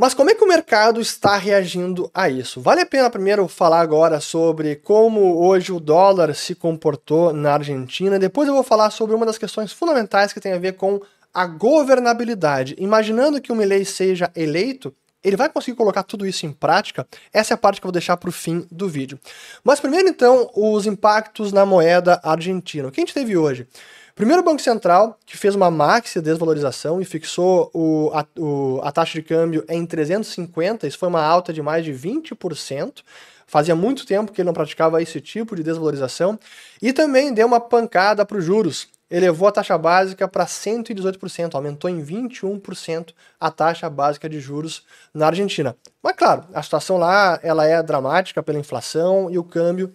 Mas 0.00 0.14
como 0.14 0.30
é 0.30 0.34
que 0.34 0.42
o 0.42 0.48
mercado 0.48 0.98
está 0.98 1.36
reagindo 1.36 2.10
a 2.14 2.26
isso? 2.26 2.58
Vale 2.58 2.80
a 2.80 2.86
pena 2.86 3.10
primeiro 3.10 3.46
falar 3.46 3.82
agora 3.82 4.18
sobre 4.18 4.76
como 4.76 5.44
hoje 5.44 5.72
o 5.72 5.78
dólar 5.78 6.34
se 6.34 6.54
comportou 6.54 7.34
na 7.34 7.52
Argentina. 7.52 8.18
Depois 8.18 8.48
eu 8.48 8.54
vou 8.54 8.62
falar 8.62 8.88
sobre 8.88 9.14
uma 9.14 9.26
das 9.26 9.36
questões 9.36 9.74
fundamentais 9.74 10.32
que 10.32 10.40
tem 10.40 10.54
a 10.54 10.58
ver 10.58 10.72
com 10.72 11.02
a 11.34 11.44
governabilidade. 11.44 12.74
Imaginando 12.78 13.42
que 13.42 13.52
o 13.52 13.54
Milley 13.54 13.84
seja 13.84 14.30
eleito, 14.34 14.90
ele 15.22 15.36
vai 15.36 15.50
conseguir 15.50 15.76
colocar 15.76 16.02
tudo 16.02 16.26
isso 16.26 16.46
em 16.46 16.52
prática? 16.52 17.06
Essa 17.30 17.52
é 17.52 17.54
a 17.54 17.58
parte 17.58 17.78
que 17.78 17.86
eu 17.86 17.88
vou 17.88 17.92
deixar 17.92 18.16
para 18.16 18.30
o 18.30 18.32
fim 18.32 18.66
do 18.70 18.88
vídeo. 18.88 19.20
Mas 19.62 19.80
primeiro, 19.80 20.08
então, 20.08 20.50
os 20.56 20.86
impactos 20.86 21.52
na 21.52 21.66
moeda 21.66 22.18
argentina. 22.24 22.88
O 22.88 22.90
que 22.90 23.02
a 23.02 23.04
gente 23.04 23.12
teve 23.12 23.36
hoje? 23.36 23.68
Primeiro 24.14 24.42
Banco 24.42 24.60
Central, 24.60 25.18
que 25.24 25.36
fez 25.36 25.54
uma 25.54 25.70
maxi 25.70 26.20
desvalorização 26.20 27.00
e 27.00 27.04
fixou 27.04 27.70
o, 27.72 28.10
a, 28.12 28.26
o, 28.38 28.80
a 28.82 28.92
taxa 28.92 29.14
de 29.14 29.22
câmbio 29.22 29.64
em 29.68 29.86
350, 29.86 30.86
isso 30.86 30.98
foi 30.98 31.08
uma 31.08 31.22
alta 31.22 31.52
de 31.52 31.62
mais 31.62 31.84
de 31.84 31.92
20%. 31.92 33.02
Fazia 33.46 33.74
muito 33.74 34.06
tempo 34.06 34.30
que 34.30 34.40
ele 34.40 34.46
não 34.46 34.52
praticava 34.52 35.02
esse 35.02 35.20
tipo 35.20 35.56
de 35.56 35.62
desvalorização. 35.62 36.38
E 36.80 36.92
também 36.92 37.34
deu 37.34 37.46
uma 37.46 37.58
pancada 37.58 38.24
para 38.24 38.38
os 38.38 38.44
juros. 38.44 38.88
Elevou 39.10 39.48
a 39.48 39.52
taxa 39.52 39.76
básica 39.76 40.28
para 40.28 40.46
118%, 40.46 41.56
aumentou 41.56 41.90
em 41.90 42.00
21% 42.00 43.12
a 43.40 43.50
taxa 43.50 43.90
básica 43.90 44.28
de 44.28 44.38
juros 44.38 44.84
na 45.12 45.26
Argentina. 45.26 45.76
Mas 46.00 46.14
claro, 46.14 46.44
a 46.54 46.62
situação 46.62 46.96
lá 46.96 47.40
ela 47.42 47.66
é 47.66 47.82
dramática 47.82 48.40
pela 48.40 48.60
inflação 48.60 49.28
e 49.28 49.36
o 49.36 49.42
câmbio 49.42 49.92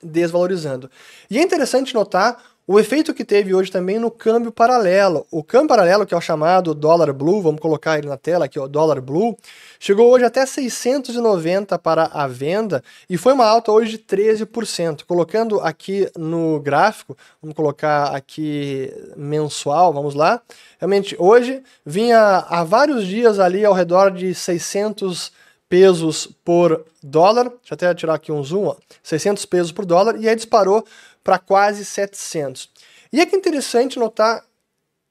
desvalorizando. 0.00 0.88
E 1.28 1.38
é 1.38 1.42
interessante 1.42 1.92
notar 1.92 2.40
o 2.68 2.80
efeito 2.80 3.14
que 3.14 3.24
teve 3.24 3.54
hoje 3.54 3.70
também 3.70 3.96
no 3.96 4.10
câmbio 4.10 4.50
paralelo. 4.50 5.24
O 5.30 5.44
câmbio 5.44 5.68
paralelo, 5.68 6.04
que 6.04 6.12
é 6.12 6.16
o 6.16 6.20
chamado 6.20 6.74
dólar 6.74 7.12
blue, 7.12 7.40
vamos 7.40 7.60
colocar 7.60 7.96
ele 7.96 8.08
na 8.08 8.16
tela 8.16 8.46
aqui, 8.46 8.58
o 8.58 8.66
dólar 8.66 9.00
blue, 9.00 9.36
chegou 9.78 10.10
hoje 10.10 10.24
até 10.24 10.44
690 10.44 11.78
para 11.78 12.06
a 12.06 12.26
venda 12.26 12.82
e 13.08 13.16
foi 13.16 13.34
uma 13.34 13.46
alta 13.46 13.70
hoje 13.70 13.92
de 13.92 13.98
13%. 13.98 15.04
Colocando 15.06 15.60
aqui 15.60 16.10
no 16.18 16.58
gráfico, 16.58 17.16
vamos 17.40 17.54
colocar 17.54 18.14
aqui 18.16 18.92
mensual, 19.16 19.92
vamos 19.92 20.14
lá. 20.14 20.42
Realmente, 20.80 21.14
hoje 21.20 21.62
vinha 21.84 22.44
há 22.48 22.64
vários 22.64 23.06
dias 23.06 23.38
ali 23.38 23.64
ao 23.64 23.74
redor 23.74 24.10
de 24.10 24.34
600 24.34 25.30
pesos 25.68 26.28
por 26.44 26.84
dólar. 27.02 27.44
Deixa 27.44 27.72
eu 27.72 27.74
até 27.74 27.94
tirar 27.94 28.14
aqui 28.14 28.32
um 28.32 28.42
zoom, 28.42 28.66
ó. 28.66 28.76
600 29.02 29.44
pesos 29.46 29.70
por 29.70 29.84
dólar 29.84 30.16
e 30.20 30.28
aí 30.28 30.34
disparou 30.34 30.84
para 31.26 31.40
quase 31.40 31.84
700. 31.84 32.70
E 33.12 33.20
é 33.20 33.26
que 33.26 33.34
interessante 33.34 33.98
notar 33.98 34.44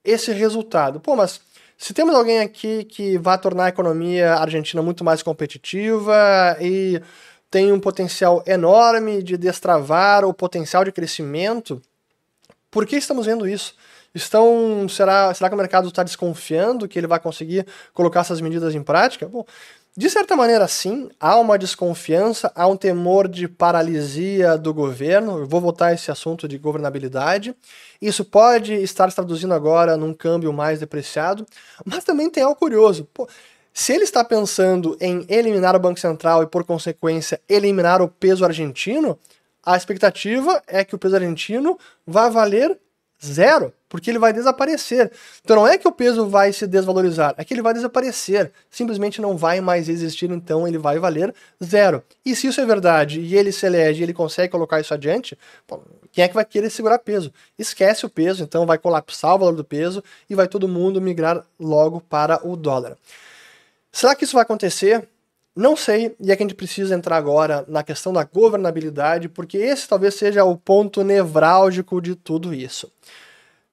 esse 0.01 0.31
resultado. 0.31 0.97
Pô, 0.97 1.13
mas 1.13 1.41
se 1.77 1.93
temos 1.93 2.15
alguém 2.15 2.39
aqui 2.39 2.85
que 2.85 3.17
vai 3.17 3.37
tornar 3.37 3.65
a 3.65 3.69
economia 3.69 4.35
argentina 4.35 4.81
muito 4.81 5.03
mais 5.03 5.21
competitiva 5.21 6.55
e 6.61 7.01
tem 7.51 7.73
um 7.73 7.81
potencial 7.81 8.41
enorme 8.47 9.21
de 9.21 9.35
destravar 9.35 10.23
o 10.23 10.33
potencial 10.33 10.85
de 10.85 10.91
crescimento, 10.93 11.81
por 12.71 12.85
que 12.85 12.95
estamos 12.95 13.25
vendo 13.25 13.45
isso? 13.45 13.75
Estão, 14.13 14.87
será, 14.87 15.33
será 15.33 15.49
que 15.49 15.55
o 15.55 15.57
mercado 15.57 15.89
está 15.89 16.01
desconfiando 16.01 16.87
que 16.87 16.97
ele 16.97 17.07
vai 17.07 17.19
conseguir 17.19 17.67
colocar 17.93 18.21
essas 18.21 18.39
medidas 18.39 18.73
em 18.73 18.81
prática? 18.81 19.27
Bom, 19.27 19.45
de 19.97 20.09
certa 20.09 20.35
maneira, 20.35 20.67
sim, 20.67 21.09
há 21.17 21.37
uma 21.37 21.57
desconfiança, 21.57 22.51
há 22.53 22.67
um 22.67 22.75
temor 22.75 23.29
de 23.29 23.47
paralisia 23.47 24.57
do 24.57 24.73
governo. 24.73 25.39
Eu 25.39 25.47
vou 25.47 25.61
voltar 25.61 25.87
a 25.87 25.93
esse 25.93 26.11
assunto 26.11 26.49
de 26.49 26.57
governabilidade. 26.57 27.55
Isso 28.01 28.25
pode 28.25 28.73
estar 28.73 29.09
se 29.09 29.15
traduzindo 29.15 29.53
agora 29.53 29.95
num 29.95 30.13
câmbio 30.13 30.51
mais 30.51 30.81
depreciado, 30.81 31.45
mas 31.85 32.03
também 32.03 32.29
tem 32.29 32.43
algo 32.43 32.59
curioso. 32.59 33.07
Pô, 33.13 33.25
se 33.73 33.93
ele 33.93 34.03
está 34.03 34.21
pensando 34.23 34.97
em 34.99 35.25
eliminar 35.29 35.77
o 35.77 35.79
Banco 35.79 35.99
Central 35.99 36.43
e, 36.43 36.47
por 36.47 36.65
consequência, 36.65 37.39
eliminar 37.47 38.01
o 38.01 38.09
peso 38.09 38.43
argentino, 38.43 39.17
a 39.65 39.77
expectativa 39.77 40.61
é 40.67 40.83
que 40.83 40.93
o 40.93 40.99
peso 40.99 41.15
argentino 41.15 41.79
vá 42.05 42.27
valer 42.27 42.77
Zero, 43.23 43.73
porque 43.95 44.11
ele 44.11 44.19
vai 44.19 44.33
desaparecer. 44.33 45.09
Então 45.41 45.55
não 45.55 45.65
é 45.65 45.77
que 45.77 45.87
o 45.87 45.91
peso 45.91 46.27
vai 46.27 46.51
se 46.51 46.67
desvalorizar, 46.67 47.33
é 47.37 47.45
que 47.45 47.53
ele 47.53 47.61
vai 47.61 47.73
desaparecer. 47.73 48.51
Simplesmente 48.69 49.21
não 49.21 49.37
vai 49.37 49.61
mais 49.61 49.87
existir, 49.87 50.29
então 50.29 50.67
ele 50.67 50.77
vai 50.77 50.99
valer 50.99 51.33
zero. 51.63 52.03
E 52.25 52.35
se 52.35 52.47
isso 52.47 52.59
é 52.59 52.65
verdade 52.65 53.21
e 53.21 53.37
ele 53.37 53.53
se 53.53 53.65
elege 53.65 54.03
ele 54.03 54.13
consegue 54.13 54.51
colocar 54.51 54.81
isso 54.81 54.93
adiante, 54.93 55.37
bom, 55.65 55.81
quem 56.11 56.25
é 56.25 56.27
que 56.27 56.33
vai 56.33 56.43
querer 56.43 56.69
segurar 56.69 56.99
peso? 56.99 57.31
Esquece 57.57 58.05
o 58.05 58.09
peso, 58.09 58.43
então 58.43 58.65
vai 58.65 58.77
colapsar 58.77 59.33
o 59.33 59.39
valor 59.39 59.55
do 59.55 59.63
peso 59.63 60.03
e 60.29 60.35
vai 60.35 60.49
todo 60.49 60.67
mundo 60.67 60.99
migrar 60.99 61.45
logo 61.57 62.01
para 62.01 62.45
o 62.45 62.57
dólar. 62.57 62.97
Será 63.93 64.13
que 64.13 64.25
isso 64.25 64.33
vai 64.33 64.43
acontecer? 64.43 65.07
Não 65.55 65.77
sei, 65.77 66.13
e 66.19 66.33
é 66.33 66.35
que 66.35 66.43
a 66.43 66.45
gente 66.45 66.53
precisa 66.53 66.93
entrar 66.93 67.15
agora 67.15 67.63
na 67.69 67.81
questão 67.81 68.11
da 68.11 68.25
governabilidade, 68.25 69.29
porque 69.29 69.57
esse 69.57 69.87
talvez 69.87 70.15
seja 70.15 70.43
o 70.43 70.57
ponto 70.57 71.01
nevrálgico 71.01 72.01
de 72.01 72.13
tudo 72.13 72.53
isso. 72.53 72.91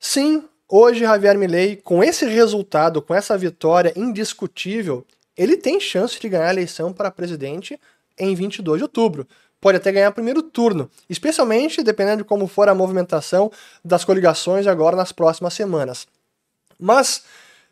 Sim, 0.05 0.43
hoje 0.69 0.99
Javier 0.99 1.39
Milei, 1.39 1.77
com 1.77 2.03
esse 2.03 2.27
resultado, 2.27 3.01
com 3.01 3.15
essa 3.15 3.39
vitória 3.39 3.93
indiscutível, 3.95 5.07
ele 5.37 5.57
tem 5.57 5.79
chance 5.79 6.19
de 6.19 6.29
ganhar 6.29 6.49
a 6.49 6.53
eleição 6.53 6.93
para 6.93 7.09
presidente 7.09 7.79
em 8.19 8.35
22 8.35 8.79
de 8.79 8.83
outubro. 8.83 9.29
Pode 9.61 9.77
até 9.77 9.93
ganhar 9.93 10.11
primeiro 10.11 10.43
turno, 10.43 10.91
especialmente 11.09 11.85
dependendo 11.85 12.25
de 12.25 12.29
como 12.29 12.49
for 12.49 12.69
a 12.69 12.75
movimentação 12.75 13.49
das 13.85 14.05
coligações 14.05 14.67
agora 14.67 14.97
nas 14.97 15.13
próximas 15.13 15.55
semanas. 15.55 16.05
Mas, 16.81 17.23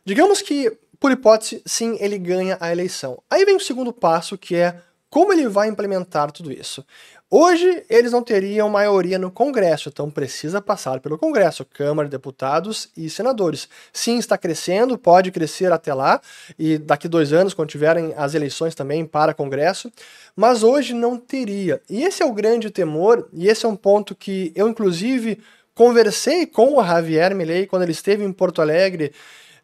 digamos 0.05 0.41
que 0.41 0.79
por 1.01 1.11
hipótese, 1.11 1.61
sim, 1.67 1.99
ele 1.99 2.17
ganha 2.17 2.57
a 2.61 2.71
eleição. 2.71 3.21
Aí 3.29 3.45
vem 3.45 3.57
o 3.57 3.61
segundo 3.61 3.93
passo, 3.93 4.39
que 4.39 4.55
é 4.55 4.81
como 5.11 5.33
ele 5.33 5.49
vai 5.49 5.67
implementar 5.67 6.31
tudo 6.31 6.53
isso. 6.53 6.87
Hoje, 7.33 7.85
eles 7.89 8.11
não 8.11 8.25
teriam 8.25 8.69
maioria 8.69 9.17
no 9.17 9.31
Congresso, 9.31 9.89
então 9.89 10.11
precisa 10.11 10.61
passar 10.61 10.99
pelo 10.99 11.17
Congresso, 11.17 11.65
Câmara 11.65 12.09
de 12.09 12.11
Deputados 12.11 12.89
e 12.97 13.09
Senadores. 13.09 13.69
Sim, 13.93 14.19
está 14.19 14.37
crescendo, 14.37 14.99
pode 14.99 15.31
crescer 15.31 15.71
até 15.71 15.95
lá, 15.95 16.21
e 16.59 16.77
daqui 16.77 17.07
dois 17.07 17.33
anos, 17.33 17.55
quando 17.55 17.69
tiverem 17.69 18.13
as 18.17 18.35
eleições 18.35 18.75
também 18.75 19.07
para 19.07 19.33
Congresso, 19.33 19.93
mas 20.35 20.65
hoje 20.65 20.93
não 20.93 21.17
teria. 21.17 21.81
E 21.89 22.03
esse 22.03 22.21
é 22.21 22.27
o 22.27 22.33
grande 22.33 22.69
temor, 22.69 23.29
e 23.33 23.47
esse 23.47 23.65
é 23.65 23.69
um 23.69 23.77
ponto 23.77 24.13
que 24.13 24.51
eu, 24.57 24.69
inclusive, 24.69 25.39
conversei 25.73 26.47
com 26.47 26.79
o 26.79 26.85
Javier 26.85 27.33
Milei 27.33 27.65
quando 27.65 27.83
ele 27.83 27.93
esteve 27.93 28.25
em 28.25 28.33
Porto 28.33 28.61
Alegre 28.61 29.13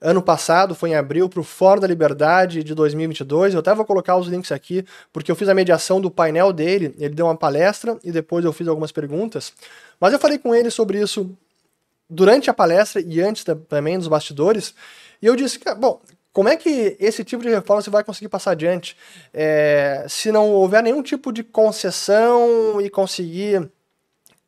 ano 0.01 0.23
passado, 0.23 0.75
foi 0.75 0.91
em 0.91 0.95
abril, 0.95 1.29
para 1.29 1.41
o 1.41 1.45
Fórum 1.45 1.81
da 1.81 1.87
Liberdade 1.87 2.63
de 2.63 2.75
2022. 2.75 3.55
Eu 3.55 3.61
até 3.61 3.75
vou 3.75 3.85
colocar 3.85 4.17
os 4.17 4.27
links 4.27 4.53
aqui, 4.53 4.85
porque 5.13 5.31
eu 5.31 5.37
fiz 5.37 5.49
a 5.49 5.55
mediação 5.55 6.01
do 6.01 6.11
painel 6.11 6.53
dele, 6.53 6.95
ele 6.99 7.15
deu 7.15 7.27
uma 7.27 7.37
palestra 7.37 7.99
e 8.05 8.13
depois 8.13 8.45
eu 8.45 8.53
fiz 8.53 8.69
algumas 8.69 8.93
perguntas. 8.93 9.53
Mas 10.01 10.13
eu 10.13 10.19
falei 10.19 10.39
com 10.39 10.55
ele 10.55 10.71
sobre 10.71 11.01
isso 11.01 11.37
durante 12.09 12.49
a 12.49 12.55
palestra 12.55 13.01
e 13.01 13.21
antes 13.21 13.45
também 13.69 13.99
dos 13.99 14.09
bastidores, 14.09 14.75
e 15.21 15.27
eu 15.27 15.35
disse, 15.35 15.59
bom, 15.79 16.01
como 16.33 16.51
é 16.51 16.57
que 16.57 16.97
esse 17.01 17.25
tipo 17.25 17.43
de 17.43 17.49
reforma 17.49 17.81
você 17.81 17.89
vai 17.89 18.05
conseguir 18.05 18.29
passar 18.29 18.51
adiante 18.51 18.95
é, 19.33 20.05
se 20.07 20.31
não 20.31 20.51
houver 20.51 20.83
nenhum 20.83 21.03
tipo 21.03 21.33
de 21.33 21.43
concessão 21.43 22.79
e 22.79 22.91
conseguir 22.91 23.71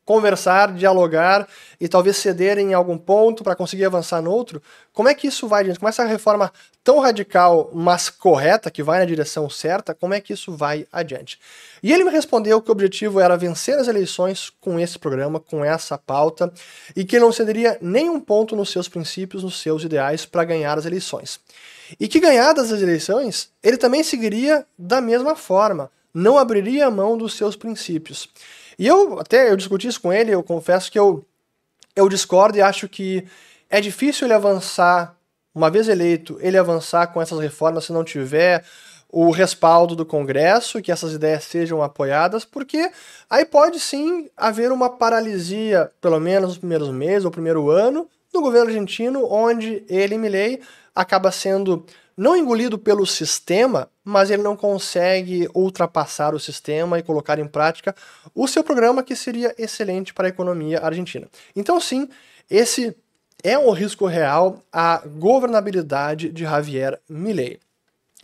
conversar, 0.08 0.72
dialogar 0.72 1.46
e 1.78 1.86
talvez 1.86 2.16
ceder 2.16 2.56
em 2.56 2.72
algum 2.72 2.96
ponto 2.96 3.44
para 3.44 3.54
conseguir 3.54 3.84
avançar 3.84 4.22
no 4.22 4.30
outro, 4.30 4.62
como 4.90 5.06
é 5.06 5.12
que 5.12 5.26
isso 5.26 5.46
vai 5.46 5.60
adiante? 5.60 5.78
Como 5.78 5.90
essa 5.90 6.02
reforma 6.06 6.50
tão 6.82 6.98
radical, 6.98 7.70
mas 7.74 8.08
correta, 8.08 8.70
que 8.70 8.82
vai 8.82 9.00
na 9.00 9.04
direção 9.04 9.50
certa, 9.50 9.94
como 9.94 10.14
é 10.14 10.20
que 10.22 10.32
isso 10.32 10.56
vai 10.56 10.86
adiante? 10.90 11.38
E 11.82 11.92
ele 11.92 12.04
me 12.04 12.10
respondeu 12.10 12.62
que 12.62 12.70
o 12.70 12.72
objetivo 12.72 13.20
era 13.20 13.36
vencer 13.36 13.78
as 13.78 13.86
eleições 13.86 14.50
com 14.62 14.80
esse 14.80 14.98
programa, 14.98 15.38
com 15.38 15.62
essa 15.62 15.98
pauta, 15.98 16.50
e 16.96 17.04
que 17.04 17.16
ele 17.16 17.26
não 17.26 17.32
cederia 17.32 17.76
nenhum 17.78 18.18
ponto 18.18 18.56
nos 18.56 18.70
seus 18.70 18.88
princípios, 18.88 19.42
nos 19.42 19.60
seus 19.60 19.84
ideais 19.84 20.24
para 20.24 20.42
ganhar 20.42 20.78
as 20.78 20.86
eleições. 20.86 21.38
E 22.00 22.08
que 22.08 22.18
ganhadas 22.18 22.72
as 22.72 22.80
eleições, 22.80 23.50
ele 23.62 23.76
também 23.76 24.02
seguiria 24.02 24.64
da 24.78 25.02
mesma 25.02 25.36
forma, 25.36 25.90
não 26.14 26.38
abriria 26.38 26.90
mão 26.90 27.18
dos 27.18 27.34
seus 27.34 27.54
princípios. 27.54 28.26
E 28.78 28.86
eu 28.86 29.18
até 29.18 29.50
eu 29.50 29.56
discuti 29.56 29.88
isso 29.88 30.00
com 30.00 30.12
ele, 30.12 30.30
eu 30.30 30.42
confesso 30.42 30.90
que 30.90 30.98
eu, 30.98 31.24
eu 31.96 32.08
discordo 32.08 32.56
e 32.56 32.62
acho 32.62 32.88
que 32.88 33.26
é 33.68 33.80
difícil 33.80 34.26
ele 34.26 34.34
avançar, 34.34 35.16
uma 35.54 35.70
vez 35.70 35.88
eleito, 35.88 36.38
ele 36.40 36.56
avançar 36.56 37.08
com 37.08 37.20
essas 37.20 37.40
reformas 37.40 37.84
se 37.84 37.92
não 37.92 38.04
tiver 38.04 38.64
o 39.10 39.30
respaldo 39.30 39.96
do 39.96 40.04
Congresso, 40.04 40.82
que 40.82 40.92
essas 40.92 41.12
ideias 41.12 41.44
sejam 41.44 41.82
apoiadas, 41.82 42.44
porque 42.44 42.90
aí 43.28 43.44
pode 43.44 43.80
sim 43.80 44.28
haver 44.36 44.70
uma 44.70 44.90
paralisia, 44.90 45.90
pelo 46.00 46.20
menos 46.20 46.50
nos 46.50 46.58
primeiros 46.58 46.90
meses 46.90 47.24
ou 47.24 47.30
primeiro 47.30 47.70
ano, 47.70 48.08
no 48.32 48.42
governo 48.42 48.68
argentino, 48.68 49.26
onde 49.30 49.82
ele, 49.88 50.18
Milley, 50.18 50.60
acaba 50.94 51.32
sendo 51.32 51.84
não 52.18 52.36
engolido 52.36 52.76
pelo 52.76 53.06
sistema, 53.06 53.88
mas 54.04 54.28
ele 54.28 54.42
não 54.42 54.56
consegue 54.56 55.48
ultrapassar 55.54 56.34
o 56.34 56.40
sistema 56.40 56.98
e 56.98 57.02
colocar 57.02 57.38
em 57.38 57.46
prática 57.46 57.94
o 58.34 58.48
seu 58.48 58.64
programa 58.64 59.04
que 59.04 59.14
seria 59.14 59.54
excelente 59.56 60.12
para 60.12 60.26
a 60.26 60.28
economia 60.28 60.80
argentina. 60.80 61.28
Então, 61.54 61.80
sim, 61.80 62.08
esse 62.50 62.96
é 63.44 63.56
um 63.56 63.70
risco 63.70 64.04
real 64.06 64.60
a 64.72 65.00
governabilidade 65.06 66.30
de 66.30 66.42
Javier 66.42 67.00
Milei. 67.08 67.60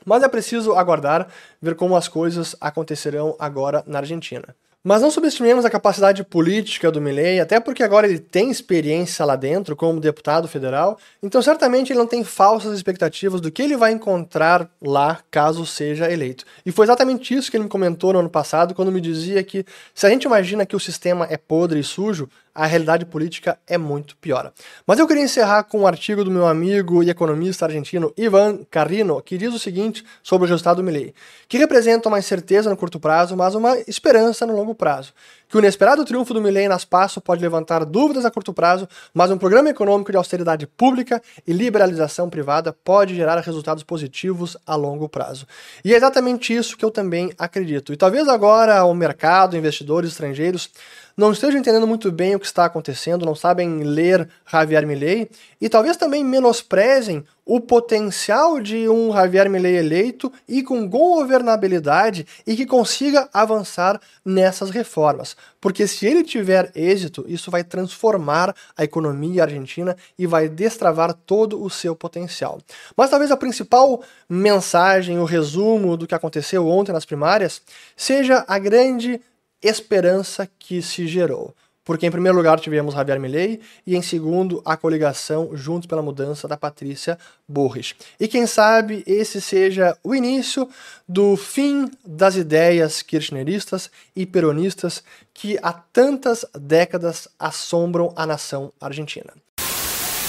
Mas 0.05 0.25
é 0.25 0.29
preciso 0.29 0.75
aguardar, 0.75 1.29
ver 1.63 1.77
como 1.77 1.95
as 1.95 2.09
coisas 2.09 2.57
acontecerão 2.61 3.37
agora 3.39 3.85
na 3.87 4.01
Argentina. 4.01 4.57
Mas 4.87 5.01
não 5.01 5.11
subestimemos 5.11 5.65
a 5.65 5.71
capacidade 5.71 6.23
política 6.23 6.93
do 6.93 7.01
Milley, 7.01 7.41
até 7.41 7.59
porque 7.59 7.83
agora 7.83 8.07
ele 8.07 8.19
tem 8.19 8.51
experiência 8.51 9.25
lá 9.25 9.35
dentro 9.35 9.75
como 9.75 9.99
deputado 9.99 10.47
federal, 10.47 10.99
então 11.23 11.41
certamente 11.41 11.91
ele 11.91 11.99
não 11.99 12.07
tem 12.07 12.23
falsas 12.23 12.75
expectativas 12.77 13.41
do 13.41 13.51
que 13.51 13.63
ele 13.63 13.79
vai 13.79 13.93
encontrar 13.93 14.71
lá 14.83 15.21
caso 15.31 15.65
seja 15.65 16.13
eleito. 16.13 16.45
E 16.67 16.71
foi 16.71 16.85
exatamente 16.85 17.33
isso 17.35 17.51
que 17.51 17.57
ele 17.57 17.65
me 17.65 17.71
comentou 17.71 18.13
no 18.13 18.19
ano 18.19 18.29
passado, 18.29 18.75
quando 18.75 18.93
me 18.93 19.01
dizia 19.01 19.43
que 19.43 19.65
se 19.95 20.07
a 20.07 20.11
gente 20.11 20.25
imagina 20.25 20.67
que 20.67 20.77
o 20.77 20.81
sistema 20.81 21.27
é 21.31 21.39
podre 21.39 21.81
e 21.81 21.83
sujo, 21.83 22.29
a 22.55 22.67
realidade 22.67 23.05
política 23.05 23.59
é 23.67 23.77
muito 23.77 24.17
pior. 24.17 24.53
Mas 24.87 24.99
eu 24.99 25.07
queria 25.07 25.25
encerrar 25.25 25.65
com 25.65 25.81
um 25.81 25.87
artigo 25.87 26.23
do 26.23 26.31
meu 26.31 26.47
amigo 26.47 27.03
e 27.03 27.11
economista 27.11 27.65
argentino 27.65 28.13
Ivan 28.17 28.61
Carrino, 28.71 29.21
que 29.21 29.37
diz 29.37 29.53
o 29.53 29.59
seguinte 29.59 30.05
sobre 30.23 30.47
o 30.47 30.51
resultado 30.51 30.77
do 30.77 30.85
Milley, 30.85 31.15
que 31.49 31.59
representa 31.59 32.09
uma 32.09 32.19
incerteza 32.19 32.71
no 32.71 32.77
curto 32.77 33.01
prazo, 33.01 33.37
mas 33.37 33.55
uma 33.55 33.77
esperança 33.89 34.47
no 34.47 34.55
longo 34.55 34.75
prazo. 34.75 35.13
Que 35.55 35.59
o 35.59 35.61
inesperado 35.61 36.05
triunfo 36.05 36.35
do 36.35 36.41
Milley 36.41 36.67
nas 36.67 36.85
PASSO 36.85 37.21
pode 37.21 37.41
levantar 37.41 37.85
dúvidas 37.85 38.25
a 38.25 38.31
curto 38.33 38.53
prazo, 38.53 38.89
mas 39.15 39.31
um 39.31 39.39
programa 39.39 39.69
econômico 39.69 40.11
de 40.11 40.19
austeridade 40.19 40.67
pública 40.67 41.23
e 41.47 41.53
liberalização 41.53 42.29
privada 42.29 42.73
pode 42.73 43.15
gerar 43.15 43.39
resultados 43.39 43.85
positivos 43.85 44.57
a 44.67 44.75
longo 44.75 45.09
prazo. 45.09 45.47
E 45.85 45.95
é 45.95 45.97
exatamente 45.97 46.53
isso 46.53 46.77
que 46.77 46.85
eu 46.85 46.91
também 46.91 47.33
acredito. 47.39 47.93
E 47.93 47.97
talvez 47.97 48.27
agora 48.27 48.85
o 48.85 48.93
mercado, 48.93 49.57
investidores 49.57 50.11
estrangeiros, 50.11 50.71
não 51.17 51.31
estejam 51.31 51.61
entendendo 51.61 51.87
muito 51.87 52.11
bem 52.11 52.35
o 52.35 52.41
que 52.41 52.47
está 52.47 52.65
acontecendo, 52.65 53.25
não 53.25 53.37
sabem 53.37 53.85
ler 53.85 54.29
Javier 54.51 54.85
Milei 54.85 55.31
e 55.61 55.69
talvez 55.69 55.97
também 55.97 56.25
menosprezem 56.25 57.25
o 57.47 57.61
potencial 57.61 58.59
de 58.61 58.89
um 58.89 59.13
Javier 59.13 59.51
Milei 59.51 59.77
eleito 59.77 60.33
e 60.49 60.63
com 60.63 60.89
governabilidade 60.89 62.27
e 62.47 62.57
que 62.57 62.65
consiga 62.65 63.29
avançar 63.33 64.01
nessas 64.25 64.71
reformas. 64.71 65.37
Porque 65.61 65.87
se 65.87 66.07
ele 66.07 66.25
tiver 66.25 66.73
êxito, 66.75 67.25
isso 67.29 67.51
vai 67.51 67.63
transformar 67.63 68.55
a 68.77 68.85
economia 68.85 69.43
argentina 69.43 69.97
e 70.19 70.27
vai 70.27 70.49
destravar 70.49 71.13
todo 71.13 71.63
o 71.63 71.69
seu 71.69 71.95
potencial. 71.95 72.61
Mas 72.97 73.11
talvez 73.11 73.31
a 73.31 73.37
principal 73.37 74.03
mensagem, 74.29 75.19
o 75.19 75.25
resumo 75.25 75.97
do 75.97 76.07
que 76.07 76.15
aconteceu 76.15 76.67
ontem 76.67 76.93
nas 76.93 77.05
primárias, 77.05 77.61
seja 77.97 78.45
a 78.49 78.59
grande 78.59 79.21
esperança 79.63 80.49
que 80.59 80.81
se 80.83 81.07
gerou. 81.07 81.55
Porque 81.85 82.07
em 82.07 82.11
primeiro 82.11 82.37
lugar 82.37 82.59
tivemos 82.59 82.95
Javier 82.95 83.21
Milei 83.21 83.61
e 83.87 83.95
em 83.95 84.03
segundo 84.03 84.63
a 84.65 84.77
coligação 84.77 85.51
Juntos 85.55 85.87
pela 85.87 86.03
Mudança 86.03 86.49
da 86.49 86.57
Patrícia 86.57 87.19
Burris. 87.47 87.95
E 88.19 88.27
quem 88.27 88.47
sabe 88.47 89.05
esse 89.07 89.41
seja 89.41 89.97
o 90.03 90.15
início 90.15 90.69
do 91.07 91.37
fim 91.37 91.91
das 92.05 92.37
ideias 92.37 93.03
kirchneristas 93.03 93.91
e 94.17 94.25
peronistas 94.25 95.05
que 95.35 95.59
há 95.63 95.73
tantas 95.73 96.47
décadas 96.59 97.29
assombram 97.39 98.13
a 98.17 98.27
nação 98.27 98.73
argentina. 98.81 99.33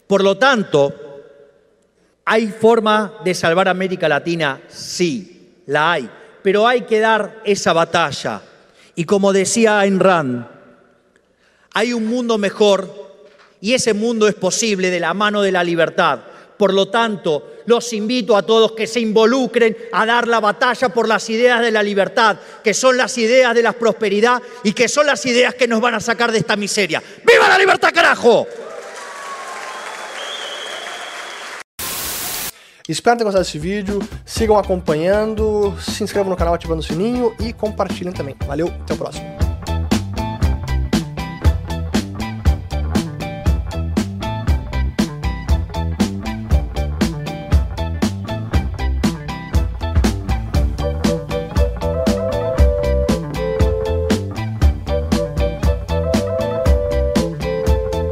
Por 0.08 0.22
lo 0.22 0.36
tanto, 0.36 0.94
¿hay 2.26 2.52
forma 2.52 3.13
de 3.24 3.34
salvar 3.34 3.68
América 3.68 4.08
Latina? 4.08 4.62
Sí, 4.68 5.62
la 5.68 5.94
hay, 5.94 6.10
pero 6.44 6.68
hay 6.68 6.82
que 6.82 7.00
dar 7.00 7.41
esa 7.46 7.74
batalla. 7.74 8.41
Y 8.96 9.06
como 9.06 9.34
decía 9.34 9.80
Ayn 9.80 10.00
Rand, 10.00 10.55
hay 11.75 11.91
un 11.91 12.07
mundo 12.07 12.38
mejor 12.38 12.89
y 13.59 13.73
ese 13.73 13.93
mundo 13.93 14.29
es 14.29 14.33
posible 14.33 14.89
de 14.89 14.99
la 14.99 15.13
mano 15.13 15.41
de 15.41 15.51
la 15.51 15.61
libertad. 15.61 16.21
Por 16.57 16.73
lo 16.73 16.88
tanto, 16.88 17.55
los 17.65 17.91
invito 17.91 18.38
a 18.38 18.43
todos 18.43 18.71
que 18.71 18.88
se 18.88 19.01
involucren 19.01 19.75
a 19.91 20.05
dar 20.05 20.25
la 20.25 20.39
batalla 20.39 20.88
por 20.88 21.05
las 21.05 21.29
ideas 21.29 21.59
de 21.59 21.71
la 21.71 21.83
libertad, 21.83 22.38
que 22.63 22.73
son 22.73 22.95
las 22.95 23.17
ideas 23.17 23.53
de 23.53 23.61
la 23.61 23.73
prosperidad 23.73 24.41
y 24.63 24.71
que 24.71 24.88
son 24.88 25.05
las 25.05 25.25
ideas 25.25 25.53
que 25.55 25.67
nos 25.67 25.81
van 25.81 25.95
a 25.95 25.99
sacar 25.99 26.31
de 26.31 26.38
esta 26.38 26.55
miseria. 26.55 27.03
¡Viva 27.25 27.49
la 27.49 27.57
libertad, 27.57 27.91
carajo! 27.93 28.47
Espero 32.88 33.17
ter 33.17 33.23
gostado 33.25 33.43
desse 33.43 33.57
vídeo, 33.57 33.99
sigam 34.23 34.57
acompanhando, 34.59 35.75
se 35.81 36.03
inscrevam 36.03 36.29
no 36.29 36.38
canal 36.38 36.53
ativando 36.53 36.81
o 36.81 36.83
sininho 36.83 37.35
e 37.39 37.51
compartilhem 37.51 38.13
também. 38.13 38.35
Valeu, 38.45 38.67
até 38.67 38.93
o 38.93 38.97
próximo. 38.97 39.44